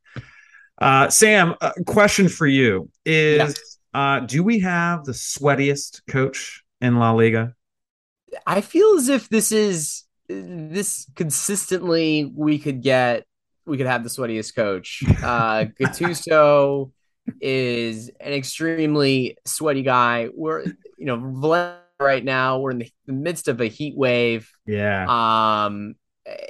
Uh, 0.77 1.09
Sam, 1.09 1.55
a 1.59 1.73
question 1.85 2.29
for 2.29 2.47
you 2.47 2.89
is: 3.05 3.59
yeah. 3.93 4.15
uh, 4.15 4.19
Do 4.21 4.41
we 4.41 4.59
have 4.59 5.03
the 5.03 5.11
sweatiest 5.11 6.01
coach 6.07 6.63
in 6.79 6.97
La 6.97 7.11
Liga? 7.11 7.55
I 8.47 8.61
feel 8.61 8.95
as 8.97 9.09
if 9.09 9.27
this 9.27 9.51
is 9.51 10.05
this 10.29 11.07
consistently 11.15 12.31
we 12.35 12.59
could 12.59 12.81
get 12.81 13.25
we 13.65 13.77
could 13.77 13.87
have 13.87 14.03
the 14.03 14.09
sweatiest 14.09 14.55
coach. 14.55 15.03
Uh 15.21 15.65
Gattuso 15.79 16.91
is 17.41 18.09
an 18.19 18.33
extremely 18.33 19.37
sweaty 19.45 19.83
guy. 19.83 20.29
We're 20.33 20.63
you 20.97 21.05
know 21.05 21.79
right 21.99 22.23
now 22.23 22.59
we're 22.59 22.71
in 22.71 22.79
the, 22.79 22.91
the 23.05 23.13
midst 23.13 23.47
of 23.47 23.61
a 23.61 23.67
heat 23.67 23.95
wave. 23.95 24.51
Yeah. 24.65 25.05
Um 25.65 25.95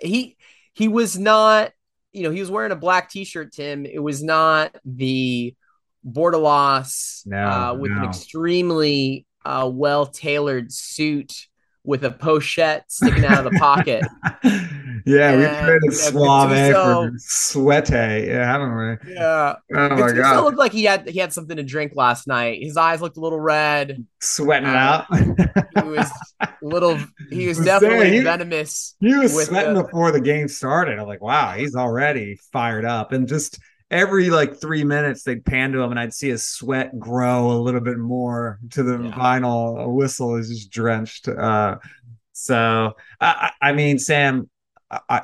he 0.02 0.38
he 0.74 0.88
was 0.88 1.18
not 1.18 1.72
you 2.12 2.24
know 2.24 2.32
he 2.32 2.40
was 2.40 2.52
wearing 2.52 2.72
a 2.72 2.76
black 2.76 3.10
t-shirt 3.10 3.54
Tim. 3.54 3.86
It 3.86 4.00
was 4.00 4.24
not 4.24 4.76
the 4.86 5.56
Bordalas 6.06 7.26
no, 7.26 7.38
uh, 7.38 7.74
with 7.74 7.92
no. 7.92 7.98
an 7.98 8.04
extremely 8.06 9.26
uh, 9.46 9.70
well 9.72 10.06
tailored 10.06 10.72
suit 10.72 11.48
with 11.84 12.04
a 12.04 12.12
pochette 12.12 12.84
sticking 12.88 13.26
out 13.26 13.46
of 13.46 13.52
the 13.52 13.60
pocket. 13.60 14.06
yeah, 15.10 15.36
we 15.36 15.66
traded 15.66 15.94
Suave 15.94 16.72
for 16.72 17.12
Sweate. 17.18 18.28
Yeah, 18.28 18.46
haven't 18.46 18.76
we? 18.76 19.14
Yeah. 19.14 19.56
Oh 19.74 19.90
my 19.90 20.12
god. 20.12 20.44
looked 20.44 20.58
like 20.58 20.72
he 20.72 20.84
had 20.84 21.10
he 21.10 21.20
had 21.20 21.34
something 21.34 21.58
to 21.58 21.64
drink 21.64 21.94
last 21.96 22.28
night. 22.28 22.62
His 22.62 22.78
eyes 22.78 23.02
looked 23.02 23.18
a 23.18 23.20
little 23.20 23.40
red. 23.40 24.06
Sweating 24.22 24.70
uh, 24.70 25.06
out. 25.10 25.18
he 25.84 25.90
was 25.90 26.12
little 26.62 27.00
he 27.30 27.48
was 27.50 27.60
definitely 27.60 28.12
he, 28.12 28.20
venomous. 28.20 28.96
He 29.00 29.16
was 29.16 29.46
sweating 29.46 29.74
the, 29.74 29.84
before 29.84 30.12
the 30.12 30.22
game 30.22 30.48
started. 30.48 31.00
I'm 31.00 31.08
like, 31.08 31.22
wow, 31.22 31.54
he's 31.54 31.76
already 31.76 32.38
fired 32.52 32.86
up. 32.86 33.12
And 33.12 33.28
just 33.28 33.60
every 33.92 34.30
like 34.30 34.60
three 34.62 34.84
minutes 34.84 35.24
they'd 35.24 35.44
pan 35.44 35.72
to 35.72 35.82
him 35.82 35.92
and 35.92 36.00
I'd 36.00 36.14
see 36.14 36.30
his 36.30 36.46
sweat 36.46 36.98
grow 37.00 37.52
a 37.52 37.60
little 37.60 37.82
bit 37.82 37.98
more 37.98 38.60
to 38.72 38.84
the 38.84 39.04
yeah. 39.04 39.12
vinyl. 39.12 39.84
A 39.84 39.90
whistle 39.90 40.36
is 40.36 40.50
just 40.50 40.72
drenched. 40.72 41.28
Uh, 41.28 41.78
so 42.34 42.96
I, 43.20 43.52
I 43.62 43.74
mean, 43.74 44.00
Sam, 44.00 44.50
I 44.92 45.24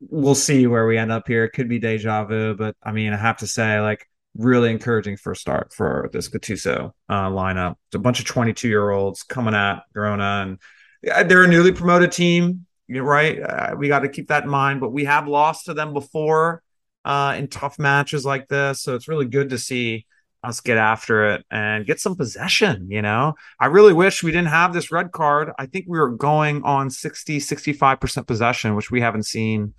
we'll 0.00 0.34
see 0.34 0.66
where 0.66 0.86
we 0.86 0.98
end 0.98 1.12
up 1.12 1.26
here. 1.26 1.44
It 1.44 1.50
could 1.50 1.68
be 1.68 1.78
deja 1.78 2.24
vu, 2.24 2.54
but 2.54 2.76
I 2.82 2.92
mean, 2.92 3.12
I 3.12 3.16
have 3.16 3.38
to 3.38 3.46
say, 3.46 3.80
like, 3.80 4.06
really 4.36 4.70
encouraging 4.70 5.16
first 5.16 5.40
start 5.40 5.72
for 5.72 6.10
this 6.12 6.28
Gattuso 6.28 6.92
uh, 7.08 7.28
lineup. 7.30 7.76
It's 7.88 7.94
a 7.94 7.98
bunch 8.00 8.20
of 8.20 8.26
22 8.26 8.68
year 8.68 8.90
olds 8.90 9.22
coming 9.22 9.54
at 9.54 9.80
Girona, 9.94 10.42
and 10.42 11.30
they're 11.30 11.44
a 11.44 11.48
newly 11.48 11.72
promoted 11.72 12.12
team, 12.12 12.66
right? 12.88 13.40
Uh, 13.40 13.76
we 13.78 13.88
got 13.88 14.00
to 14.00 14.08
keep 14.08 14.28
that 14.28 14.44
in 14.44 14.50
mind. 14.50 14.80
But 14.80 14.92
we 14.92 15.04
have 15.04 15.26
lost 15.26 15.66
to 15.66 15.74
them 15.74 15.92
before 15.92 16.62
uh, 17.04 17.34
in 17.38 17.48
tough 17.48 17.78
matches 17.78 18.24
like 18.24 18.48
this, 18.48 18.82
so 18.82 18.94
it's 18.94 19.08
really 19.08 19.26
good 19.26 19.50
to 19.50 19.58
see 19.58 20.06
us 20.46 20.60
get 20.60 20.78
after 20.78 21.34
it 21.34 21.44
and 21.50 21.86
get 21.86 22.00
some 22.00 22.16
possession 22.16 22.86
you 22.90 23.02
know? 23.02 23.34
I 23.58 23.66
really 23.66 23.92
wish 23.92 24.22
we 24.22 24.32
didn't 24.32 24.48
have 24.48 24.72
this 24.72 24.90
red 24.92 25.12
card. 25.12 25.50
I 25.58 25.66
think 25.66 25.86
we 25.88 25.98
were 25.98 26.10
going 26.10 26.62
on 26.62 26.90
60 26.90 27.38
65% 27.38 28.26
possession 28.26 28.74
which 28.74 28.90
we 28.90 29.00
haven't 29.00 29.24
seen 29.24 29.74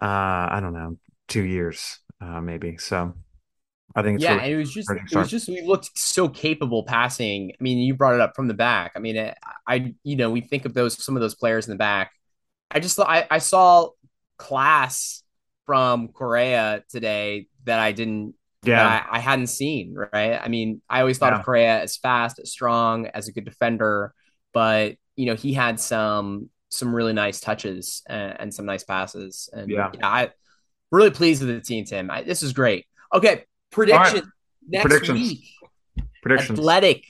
uh 0.00 0.04
i 0.04 0.58
don't 0.60 0.72
know 0.72 0.96
two 1.28 1.44
years 1.44 1.98
uh 2.20 2.40
maybe. 2.40 2.76
So 2.78 3.14
i 3.94 4.02
think 4.02 4.20
yeah 4.20 4.36
really 4.36 4.52
it 4.52 4.56
was 4.56 4.72
just 4.72 4.90
it 4.90 5.16
was 5.16 5.30
just 5.30 5.48
we 5.48 5.62
looked 5.62 5.98
so 5.98 6.28
capable 6.28 6.84
passing. 6.84 7.52
I 7.52 7.62
mean 7.62 7.78
you 7.78 7.94
brought 7.94 8.14
it 8.14 8.20
up 8.20 8.34
from 8.34 8.48
the 8.48 8.54
back. 8.54 8.92
I 8.96 8.98
mean 9.00 9.16
it, 9.16 9.36
i 9.66 9.94
you 10.02 10.16
know 10.16 10.30
we 10.30 10.40
think 10.40 10.64
of 10.64 10.74
those 10.74 11.02
some 11.02 11.16
of 11.16 11.20
those 11.20 11.34
players 11.34 11.66
in 11.66 11.72
the 11.72 11.78
back. 11.78 12.12
I 12.70 12.80
just 12.80 12.98
I, 13.00 13.26
I 13.30 13.38
saw 13.38 13.90
class 14.38 15.22
from 15.66 16.08
Correia 16.08 16.82
today 16.88 17.46
that 17.64 17.78
I 17.78 17.92
didn't 17.92 18.34
yeah. 18.64 19.04
I, 19.10 19.16
I, 19.16 19.20
hadn't 19.20 19.46
seen 19.46 19.94
right? 19.94 20.40
I 20.42 20.48
mean 20.48 20.82
i 20.88 21.00
always 21.00 21.18
thought 21.18 21.32
yeah. 21.32 21.38
of 21.38 21.44
correa 21.44 21.80
as 21.80 21.96
fast 21.96 22.38
as 22.38 22.50
strong 22.50 23.06
as 23.06 23.28
a 23.28 23.32
good 23.32 23.44
defender 23.44 24.14
but 24.52 24.96
you 25.16 25.26
know 25.26 25.34
he 25.34 25.52
had 25.52 25.80
some 25.80 26.50
some 26.70 26.94
really 26.94 27.12
nice 27.12 27.40
touches 27.40 28.02
and, 28.08 28.40
and 28.40 28.54
some 28.54 28.64
nice 28.64 28.84
passes. 28.84 29.48
And 29.52 29.70
yeah. 29.70 29.90
you 29.92 29.98
know, 29.98 30.08
i 30.08 30.30
really 30.90 31.10
pleased 31.10 31.42
with 31.42 31.54
the 31.54 31.60
team 31.60 31.84
tim. 31.84 32.10
I, 32.10 32.22
this 32.22 32.42
is 32.42 32.52
great. 32.52 32.86
Okay 33.14 33.44
prediction 33.70 34.14
right. 34.14 34.24
next 34.68 34.86
Predictions. 34.86 35.20
week. 35.20 35.44
Predictions. 36.22 36.58
Athletic. 36.58 37.04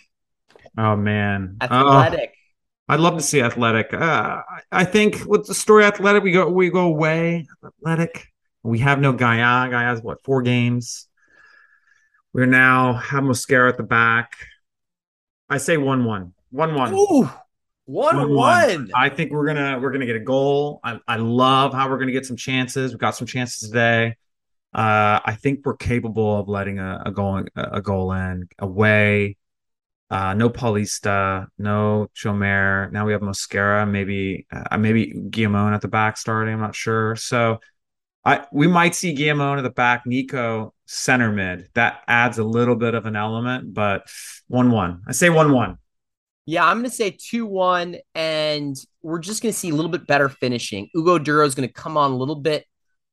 Oh 0.76 0.96
man. 0.96 1.56
Athletic. 1.60 2.32
Oh, 2.34 2.94
i'd 2.94 3.00
love 3.00 3.16
to 3.16 3.22
see 3.22 3.40
athletic. 3.40 3.92
Uh, 3.92 4.42
i 4.72 4.84
think 4.84 5.24
with 5.26 5.46
the 5.46 5.54
story 5.54 5.84
athletic 5.84 6.22
we 6.22 6.32
go 6.32 6.48
we 6.48 6.70
go 6.70 6.86
away. 6.86 7.46
Athletic. 7.64 8.26
We 8.62 8.80
have 8.80 9.00
no 9.00 9.14
Gayà. 9.14 9.70
Gayà 9.70 9.82
has 9.82 10.02
what 10.02 10.22
four 10.22 10.42
games 10.42 11.06
we're 12.32 12.46
now 12.46 12.94
have 12.94 13.24
Mosquera 13.24 13.68
at 13.68 13.76
the 13.76 13.82
back. 13.82 14.34
I 15.48 15.58
say 15.58 15.76
one 15.76 16.04
one. 16.04 16.32
One 16.50 16.74
one. 16.74 16.94
Ooh, 16.94 17.28
one 17.84 18.16
one. 18.16 18.34
one. 18.34 18.90
I 18.94 19.08
think 19.08 19.32
we're 19.32 19.46
gonna 19.46 19.78
we're 19.80 19.90
gonna 19.90 20.06
get 20.06 20.16
a 20.16 20.20
goal. 20.20 20.80
I, 20.84 20.98
I 21.06 21.16
love 21.16 21.72
how 21.72 21.88
we're 21.88 21.98
gonna 21.98 22.12
get 22.12 22.26
some 22.26 22.36
chances. 22.36 22.92
We 22.92 22.98
got 22.98 23.16
some 23.16 23.26
chances 23.26 23.68
today. 23.68 24.16
Uh, 24.72 25.18
I 25.24 25.36
think 25.40 25.60
we're 25.64 25.76
capable 25.76 26.38
of 26.38 26.48
letting 26.48 26.78
a, 26.78 27.02
a 27.06 27.10
goal 27.10 27.44
a 27.56 27.82
goal 27.82 28.12
in 28.12 28.48
away. 28.58 29.36
Uh, 30.08 30.34
no 30.34 30.50
Paulista, 30.50 31.46
no 31.56 32.08
Chomer. 32.16 32.90
Now 32.90 33.06
we 33.06 33.12
have 33.12 33.20
Mosquera, 33.20 33.88
maybe 33.88 34.46
uh, 34.52 34.76
maybe 34.76 35.12
Guillamon 35.12 35.74
at 35.74 35.82
the 35.82 35.88
back 35.88 36.16
starting. 36.16 36.54
I'm 36.54 36.60
not 36.60 36.74
sure. 36.74 37.16
So 37.16 37.58
I 38.24 38.46
we 38.52 38.66
might 38.66 38.94
see 38.94 39.14
Guillamon 39.14 39.58
at 39.58 39.62
the 39.62 39.70
back, 39.70 40.06
Nico 40.06 40.74
center 40.86 41.32
mid. 41.32 41.68
That 41.74 42.02
adds 42.06 42.38
a 42.38 42.44
little 42.44 42.76
bit 42.76 42.94
of 42.94 43.06
an 43.06 43.16
element, 43.16 43.72
but 43.72 44.08
one 44.48 44.70
one. 44.70 45.02
I 45.06 45.12
say 45.12 45.30
one 45.30 45.52
one. 45.52 45.78
Yeah, 46.46 46.66
I'm 46.66 46.78
going 46.78 46.90
to 46.90 46.96
say 46.96 47.16
2 47.16 47.46
1, 47.46 47.96
and 48.16 48.76
we're 49.02 49.20
just 49.20 49.40
going 49.40 49.52
to 49.52 49.58
see 49.58 49.70
a 49.70 49.74
little 49.74 49.90
bit 49.90 50.08
better 50.08 50.28
finishing. 50.28 50.88
Hugo 50.92 51.18
Duro 51.18 51.46
is 51.46 51.54
going 51.54 51.68
to 51.68 51.72
come 51.72 51.96
on 51.96 52.10
a 52.10 52.16
little 52.16 52.34
bit, 52.34 52.64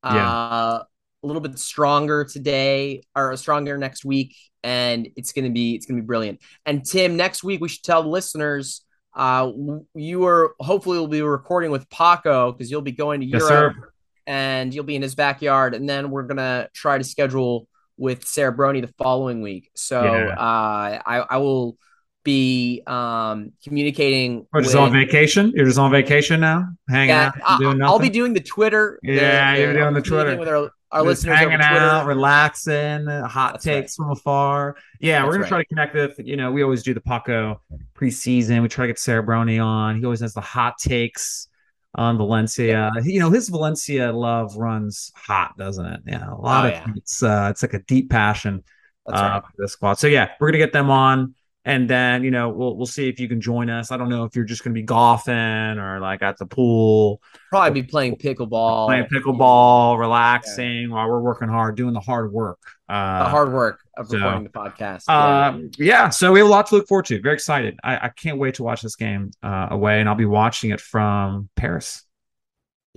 yeah. 0.02 0.28
uh, 0.28 0.82
a 1.22 1.26
little 1.26 1.40
bit 1.40 1.56
stronger 1.56 2.24
today 2.24 3.02
or 3.14 3.36
stronger 3.36 3.78
next 3.78 4.04
week, 4.04 4.34
and 4.64 5.08
it's 5.14 5.32
going 5.32 5.44
to 5.44 5.52
be 5.52 5.76
it's 5.76 5.86
going 5.86 5.98
to 5.98 6.02
be 6.02 6.06
brilliant. 6.06 6.40
And 6.66 6.84
Tim, 6.84 7.16
next 7.16 7.44
week 7.44 7.60
we 7.60 7.68
should 7.68 7.84
tell 7.84 8.02
the 8.02 8.08
listeners 8.08 8.84
uh, 9.14 9.52
you 9.94 10.26
are 10.26 10.54
hopefully 10.58 10.98
will 10.98 11.06
be 11.06 11.22
recording 11.22 11.70
with 11.70 11.88
Paco 11.90 12.50
because 12.50 12.70
you'll 12.70 12.82
be 12.82 12.92
going 12.92 13.20
to 13.20 13.26
yes, 13.26 13.40
Europe. 13.40 13.74
Sir 13.76 13.92
and 14.28 14.74
you'll 14.74 14.84
be 14.84 14.94
in 14.94 15.02
his 15.02 15.14
backyard. 15.14 15.74
And 15.74 15.88
then 15.88 16.10
we're 16.10 16.22
gonna 16.24 16.68
try 16.74 16.98
to 16.98 17.02
schedule 17.02 17.66
with 17.96 18.24
Sarah 18.24 18.54
Brony 18.56 18.82
the 18.82 18.92
following 18.98 19.40
week. 19.40 19.70
So 19.74 20.00
yeah. 20.04 20.34
uh, 20.34 21.00
I, 21.04 21.24
I 21.28 21.36
will 21.38 21.76
be 22.24 22.82
um, 22.86 23.52
communicating. 23.64 24.46
Just 24.54 24.74
with, 24.74 24.76
on 24.76 24.92
vacation. 24.92 25.50
You're 25.56 25.64
just 25.64 25.78
on 25.78 25.90
vacation 25.90 26.40
now, 26.40 26.68
hanging 26.88 27.08
yeah, 27.08 27.32
out, 27.44 27.58
doing 27.58 27.82
I'll 27.82 27.98
be 27.98 28.10
doing 28.10 28.34
the 28.34 28.40
Twitter. 28.40 29.00
Yeah, 29.02 29.54
the, 29.54 29.62
you're 29.62 29.72
doing 29.72 29.94
the 29.94 30.02
Twitter 30.02 30.36
with 30.36 30.48
our, 30.48 30.70
our 30.92 31.02
listeners, 31.02 31.38
hanging 31.38 31.62
out, 31.62 32.04
relaxing, 32.04 33.06
hot 33.06 33.54
That's 33.54 33.64
takes 33.64 33.98
right. 33.98 34.04
from 34.04 34.10
afar. 34.10 34.76
Yeah, 35.00 35.20
That's 35.20 35.26
we're 35.26 35.32
gonna 35.32 35.42
right. 35.44 35.48
try 35.48 35.58
to 35.62 35.68
connect 35.68 35.94
with. 35.94 36.18
You 36.18 36.36
know, 36.36 36.52
we 36.52 36.62
always 36.62 36.82
do 36.82 36.92
the 36.92 37.00
Paco 37.00 37.62
preseason. 37.94 38.60
We 38.60 38.68
try 38.68 38.84
to 38.84 38.88
get 38.88 38.98
Sarah 38.98 39.26
Brony 39.26 39.64
on. 39.64 39.96
He 39.96 40.04
always 40.04 40.20
has 40.20 40.34
the 40.34 40.42
hot 40.42 40.74
takes 40.78 41.47
on 41.94 42.16
Valencia. 42.16 42.90
Yeah. 42.94 43.02
You 43.02 43.20
know, 43.20 43.30
his 43.30 43.48
Valencia 43.48 44.12
love 44.12 44.56
runs 44.56 45.12
hot, 45.14 45.56
doesn't 45.56 45.86
it? 45.86 46.00
Yeah, 46.06 46.30
a 46.30 46.36
lot 46.36 46.64
oh, 46.64 46.68
of 46.68 46.74
yeah. 46.74 46.86
it's 46.96 47.22
uh, 47.22 47.48
it's 47.50 47.62
like 47.62 47.74
a 47.74 47.80
deep 47.80 48.10
passion 48.10 48.62
uh, 49.06 49.12
right. 49.12 49.42
for 49.42 49.52
the 49.56 49.68
squad. 49.68 49.94
So 49.94 50.06
yeah, 50.06 50.30
we're 50.40 50.48
gonna 50.48 50.58
get 50.58 50.72
them 50.72 50.90
on, 50.90 51.34
and 51.68 51.88
then 51.88 52.24
you 52.24 52.30
know 52.30 52.48
we'll 52.48 52.74
we'll 52.76 52.86
see 52.86 53.10
if 53.10 53.20
you 53.20 53.28
can 53.28 53.42
join 53.42 53.68
us. 53.68 53.92
I 53.92 53.98
don't 53.98 54.08
know 54.08 54.24
if 54.24 54.34
you're 54.34 54.46
just 54.46 54.64
gonna 54.64 54.72
be 54.72 54.82
golfing 54.82 55.34
or 55.34 56.00
like 56.00 56.22
at 56.22 56.38
the 56.38 56.46
pool. 56.46 57.20
Probably 57.50 57.82
be 57.82 57.86
playing 57.86 58.16
pickleball, 58.16 58.86
playing 58.86 59.04
pickleball, 59.04 59.98
relaxing 59.98 60.82
yeah. 60.82 60.88
while 60.88 61.08
we're 61.08 61.20
working 61.20 61.48
hard, 61.48 61.76
doing 61.76 61.92
the 61.92 62.00
hard 62.00 62.32
work. 62.32 62.58
Uh, 62.88 63.24
the 63.24 63.28
hard 63.28 63.52
work 63.52 63.80
of 63.98 64.10
recording 64.10 64.44
the 64.44 64.48
podcast. 64.48 65.04
Uh, 65.08 65.68
yeah. 65.76 66.08
so 66.08 66.32
we 66.32 66.38
have 66.38 66.48
a 66.48 66.50
lot 66.50 66.66
to 66.68 66.76
look 66.76 66.88
forward 66.88 67.04
to. 67.04 67.20
Very 67.20 67.34
excited. 67.34 67.78
I, 67.84 68.06
I 68.06 68.08
can't 68.08 68.38
wait 68.38 68.54
to 68.54 68.62
watch 68.62 68.80
this 68.80 68.96
game 68.96 69.30
uh, 69.42 69.68
away, 69.70 70.00
and 70.00 70.08
I'll 70.08 70.14
be 70.14 70.24
watching 70.24 70.70
it 70.70 70.80
from 70.80 71.50
Paris. 71.54 72.02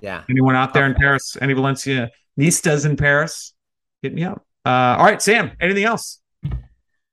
Yeah. 0.00 0.22
Anyone 0.30 0.56
out 0.56 0.72
there 0.72 0.86
in 0.86 0.94
Paris? 0.94 1.36
Any 1.38 1.52
Valencia 1.52 2.10
Nistas 2.40 2.86
in 2.86 2.96
Paris? 2.96 3.52
Hit 4.00 4.14
me 4.14 4.24
up. 4.24 4.42
Uh, 4.64 4.96
all 4.96 5.04
right, 5.04 5.20
Sam. 5.20 5.52
Anything 5.60 5.84
else? 5.84 6.21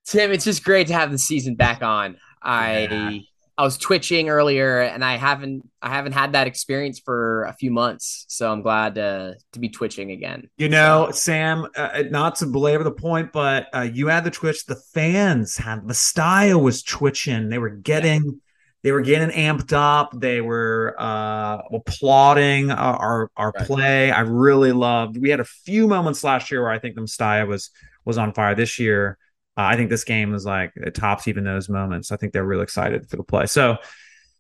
Tim, 0.06 0.32
it's 0.32 0.46
just 0.46 0.64
great 0.64 0.88
to 0.88 0.94
have 0.94 1.12
the 1.12 1.18
season 1.18 1.56
back 1.56 1.82
on. 1.82 2.18
I 2.42 2.88
yeah. 2.90 3.20
I 3.60 3.64
was 3.64 3.78
twitching 3.78 4.30
earlier, 4.30 4.80
and 4.80 5.04
I 5.04 5.18
haven't 5.18 5.70
I 5.82 5.90
haven't 5.90 6.14
had 6.14 6.32
that 6.32 6.48
experience 6.48 6.98
for 6.98 7.44
a 7.44 7.52
few 7.52 7.72
months, 7.72 8.24
so 8.30 8.50
I'm 8.50 8.62
glad 8.62 8.96
to 8.96 9.36
to 9.52 9.60
be 9.60 9.68
twitching 9.68 10.12
again. 10.12 10.50
You 10.58 10.70
know, 10.70 11.08
so. 11.08 11.12
Sam, 11.12 11.68
uh, 11.76 12.04
not 12.10 12.36
to 12.36 12.46
belabor 12.46 12.86
the 12.86 12.92
point, 12.92 13.34
but 13.34 13.68
uh, 13.76 13.82
you 13.82 14.08
had 14.08 14.24
the 14.24 14.32
twitch. 14.32 14.66
The 14.66 14.78
fans 14.94 15.58
had 15.58 15.86
the 15.86 15.94
style 15.94 16.62
was 16.62 16.84
twitching. 16.84 17.50
They 17.50 17.58
were 17.58 17.70
getting. 17.70 18.24
Yeah. 18.24 18.32
They 18.82 18.94
were 18.94 19.02
getting 19.02 19.28
amped 19.32 19.74
up. 19.74 20.14
They 20.18 20.40
were 20.40 20.96
uh, 20.98 21.58
applauding 21.74 22.72
our 22.72 23.30
our 23.36 23.52
right. 23.52 23.68
play. 23.68 24.12
I 24.12 24.22
really 24.22 24.72
loved. 24.72 25.18
We 25.18 25.32
had 25.32 25.42
a 25.42 25.46
few 25.46 25.86
moments 25.86 26.24
last 26.24 26.50
year 26.50 26.62
where 26.62 26.72
I 26.72 26.80
think 26.80 26.96
the 26.96 27.02
Mestalla 27.02 27.46
was 27.46 27.72
was 28.06 28.18
on 28.18 28.34
fire. 28.34 28.56
This 28.56 28.80
year, 28.80 29.18
uh, 29.60 29.64
I 29.64 29.76
think 29.76 29.90
this 29.90 30.06
game 30.06 30.34
is 30.34 30.46
like 30.46 30.72
it 30.78 30.96
tops 30.96 31.28
even 31.28 31.44
those 31.44 31.68
moments. 31.68 32.14
I 32.14 32.16
think 32.16 32.32
they're 32.32 32.46
real 32.46 32.62
excited 32.62 33.10
for 33.10 33.18
the 33.18 33.24
play. 33.24 33.46
So, 33.46 33.76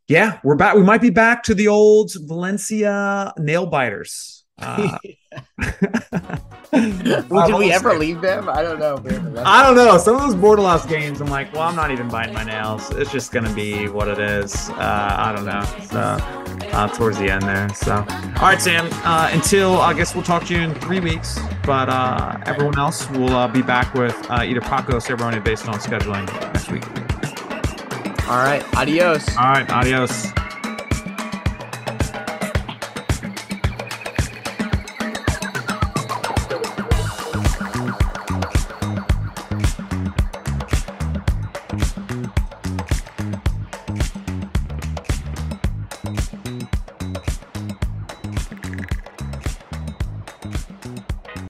yeah, 0.07 0.39
we're 0.45 0.55
back. 0.55 0.75
We 0.75 0.83
might 0.83 1.01
be 1.01 1.09
back 1.09 1.43
to 1.43 1.53
the 1.53 1.67
old 1.67 2.13
Valencia 2.15 3.33
nail 3.37 3.65
biters. 3.65 4.38
Uh, 4.61 4.97
well, 7.29 7.47
did 7.47 7.55
we 7.57 7.71
ever 7.71 7.97
leave 7.97 8.21
them? 8.21 8.49
I 8.49 8.61
don't 8.61 8.79
know. 8.79 8.95
I 9.43 9.63
don't 9.63 9.75
know. 9.75 9.97
Some 9.97 10.15
of 10.15 10.21
those 10.21 10.35
Bordalas 10.35 10.87
games, 10.87 11.21
I'm 11.21 11.27
like, 11.27 11.51
well, 11.53 11.63
I'm 11.63 11.75
not 11.75 11.91
even 11.91 12.07
biting 12.07 12.33
my 12.33 12.43
nails. 12.43 12.89
It's 12.91 13.11
just 13.11 13.31
gonna 13.31 13.53
be 13.53 13.87
what 13.87 14.07
it 14.07 14.19
is. 14.19 14.69
Uh, 14.71 15.15
I 15.17 15.33
don't 15.35 15.45
know. 15.45 15.63
So 15.87 16.39
uh, 16.73 16.87
towards 16.89 17.17
the 17.17 17.29
end 17.29 17.43
there. 17.43 17.69
So, 17.69 17.93
all 17.93 18.41
right, 18.41 18.61
Sam. 18.61 18.89
Uh, 19.03 19.29
until 19.31 19.77
I 19.77 19.93
guess 19.93 20.15
we'll 20.15 20.23
talk 20.23 20.45
to 20.45 20.53
you 20.53 20.61
in 20.61 20.73
three 20.75 20.99
weeks. 20.99 21.39
But 21.65 21.89
uh, 21.89 22.39
everyone 22.45 22.79
else 22.79 23.09
will 23.11 23.35
uh, 23.35 23.47
be 23.47 23.61
back 23.61 23.93
with 23.93 24.15
uh, 24.29 24.41
either 24.43 24.61
Paco 24.61 24.97
or 24.97 25.39
based 25.39 25.67
on 25.67 25.75
scheduling 25.75 26.25
next 26.53 26.71
week. 26.71 26.85
All 28.27 28.37
right. 28.37 28.63
Adios. 28.75 29.27
All 29.37 29.51
right. 29.51 29.69
Adios. 29.69 30.31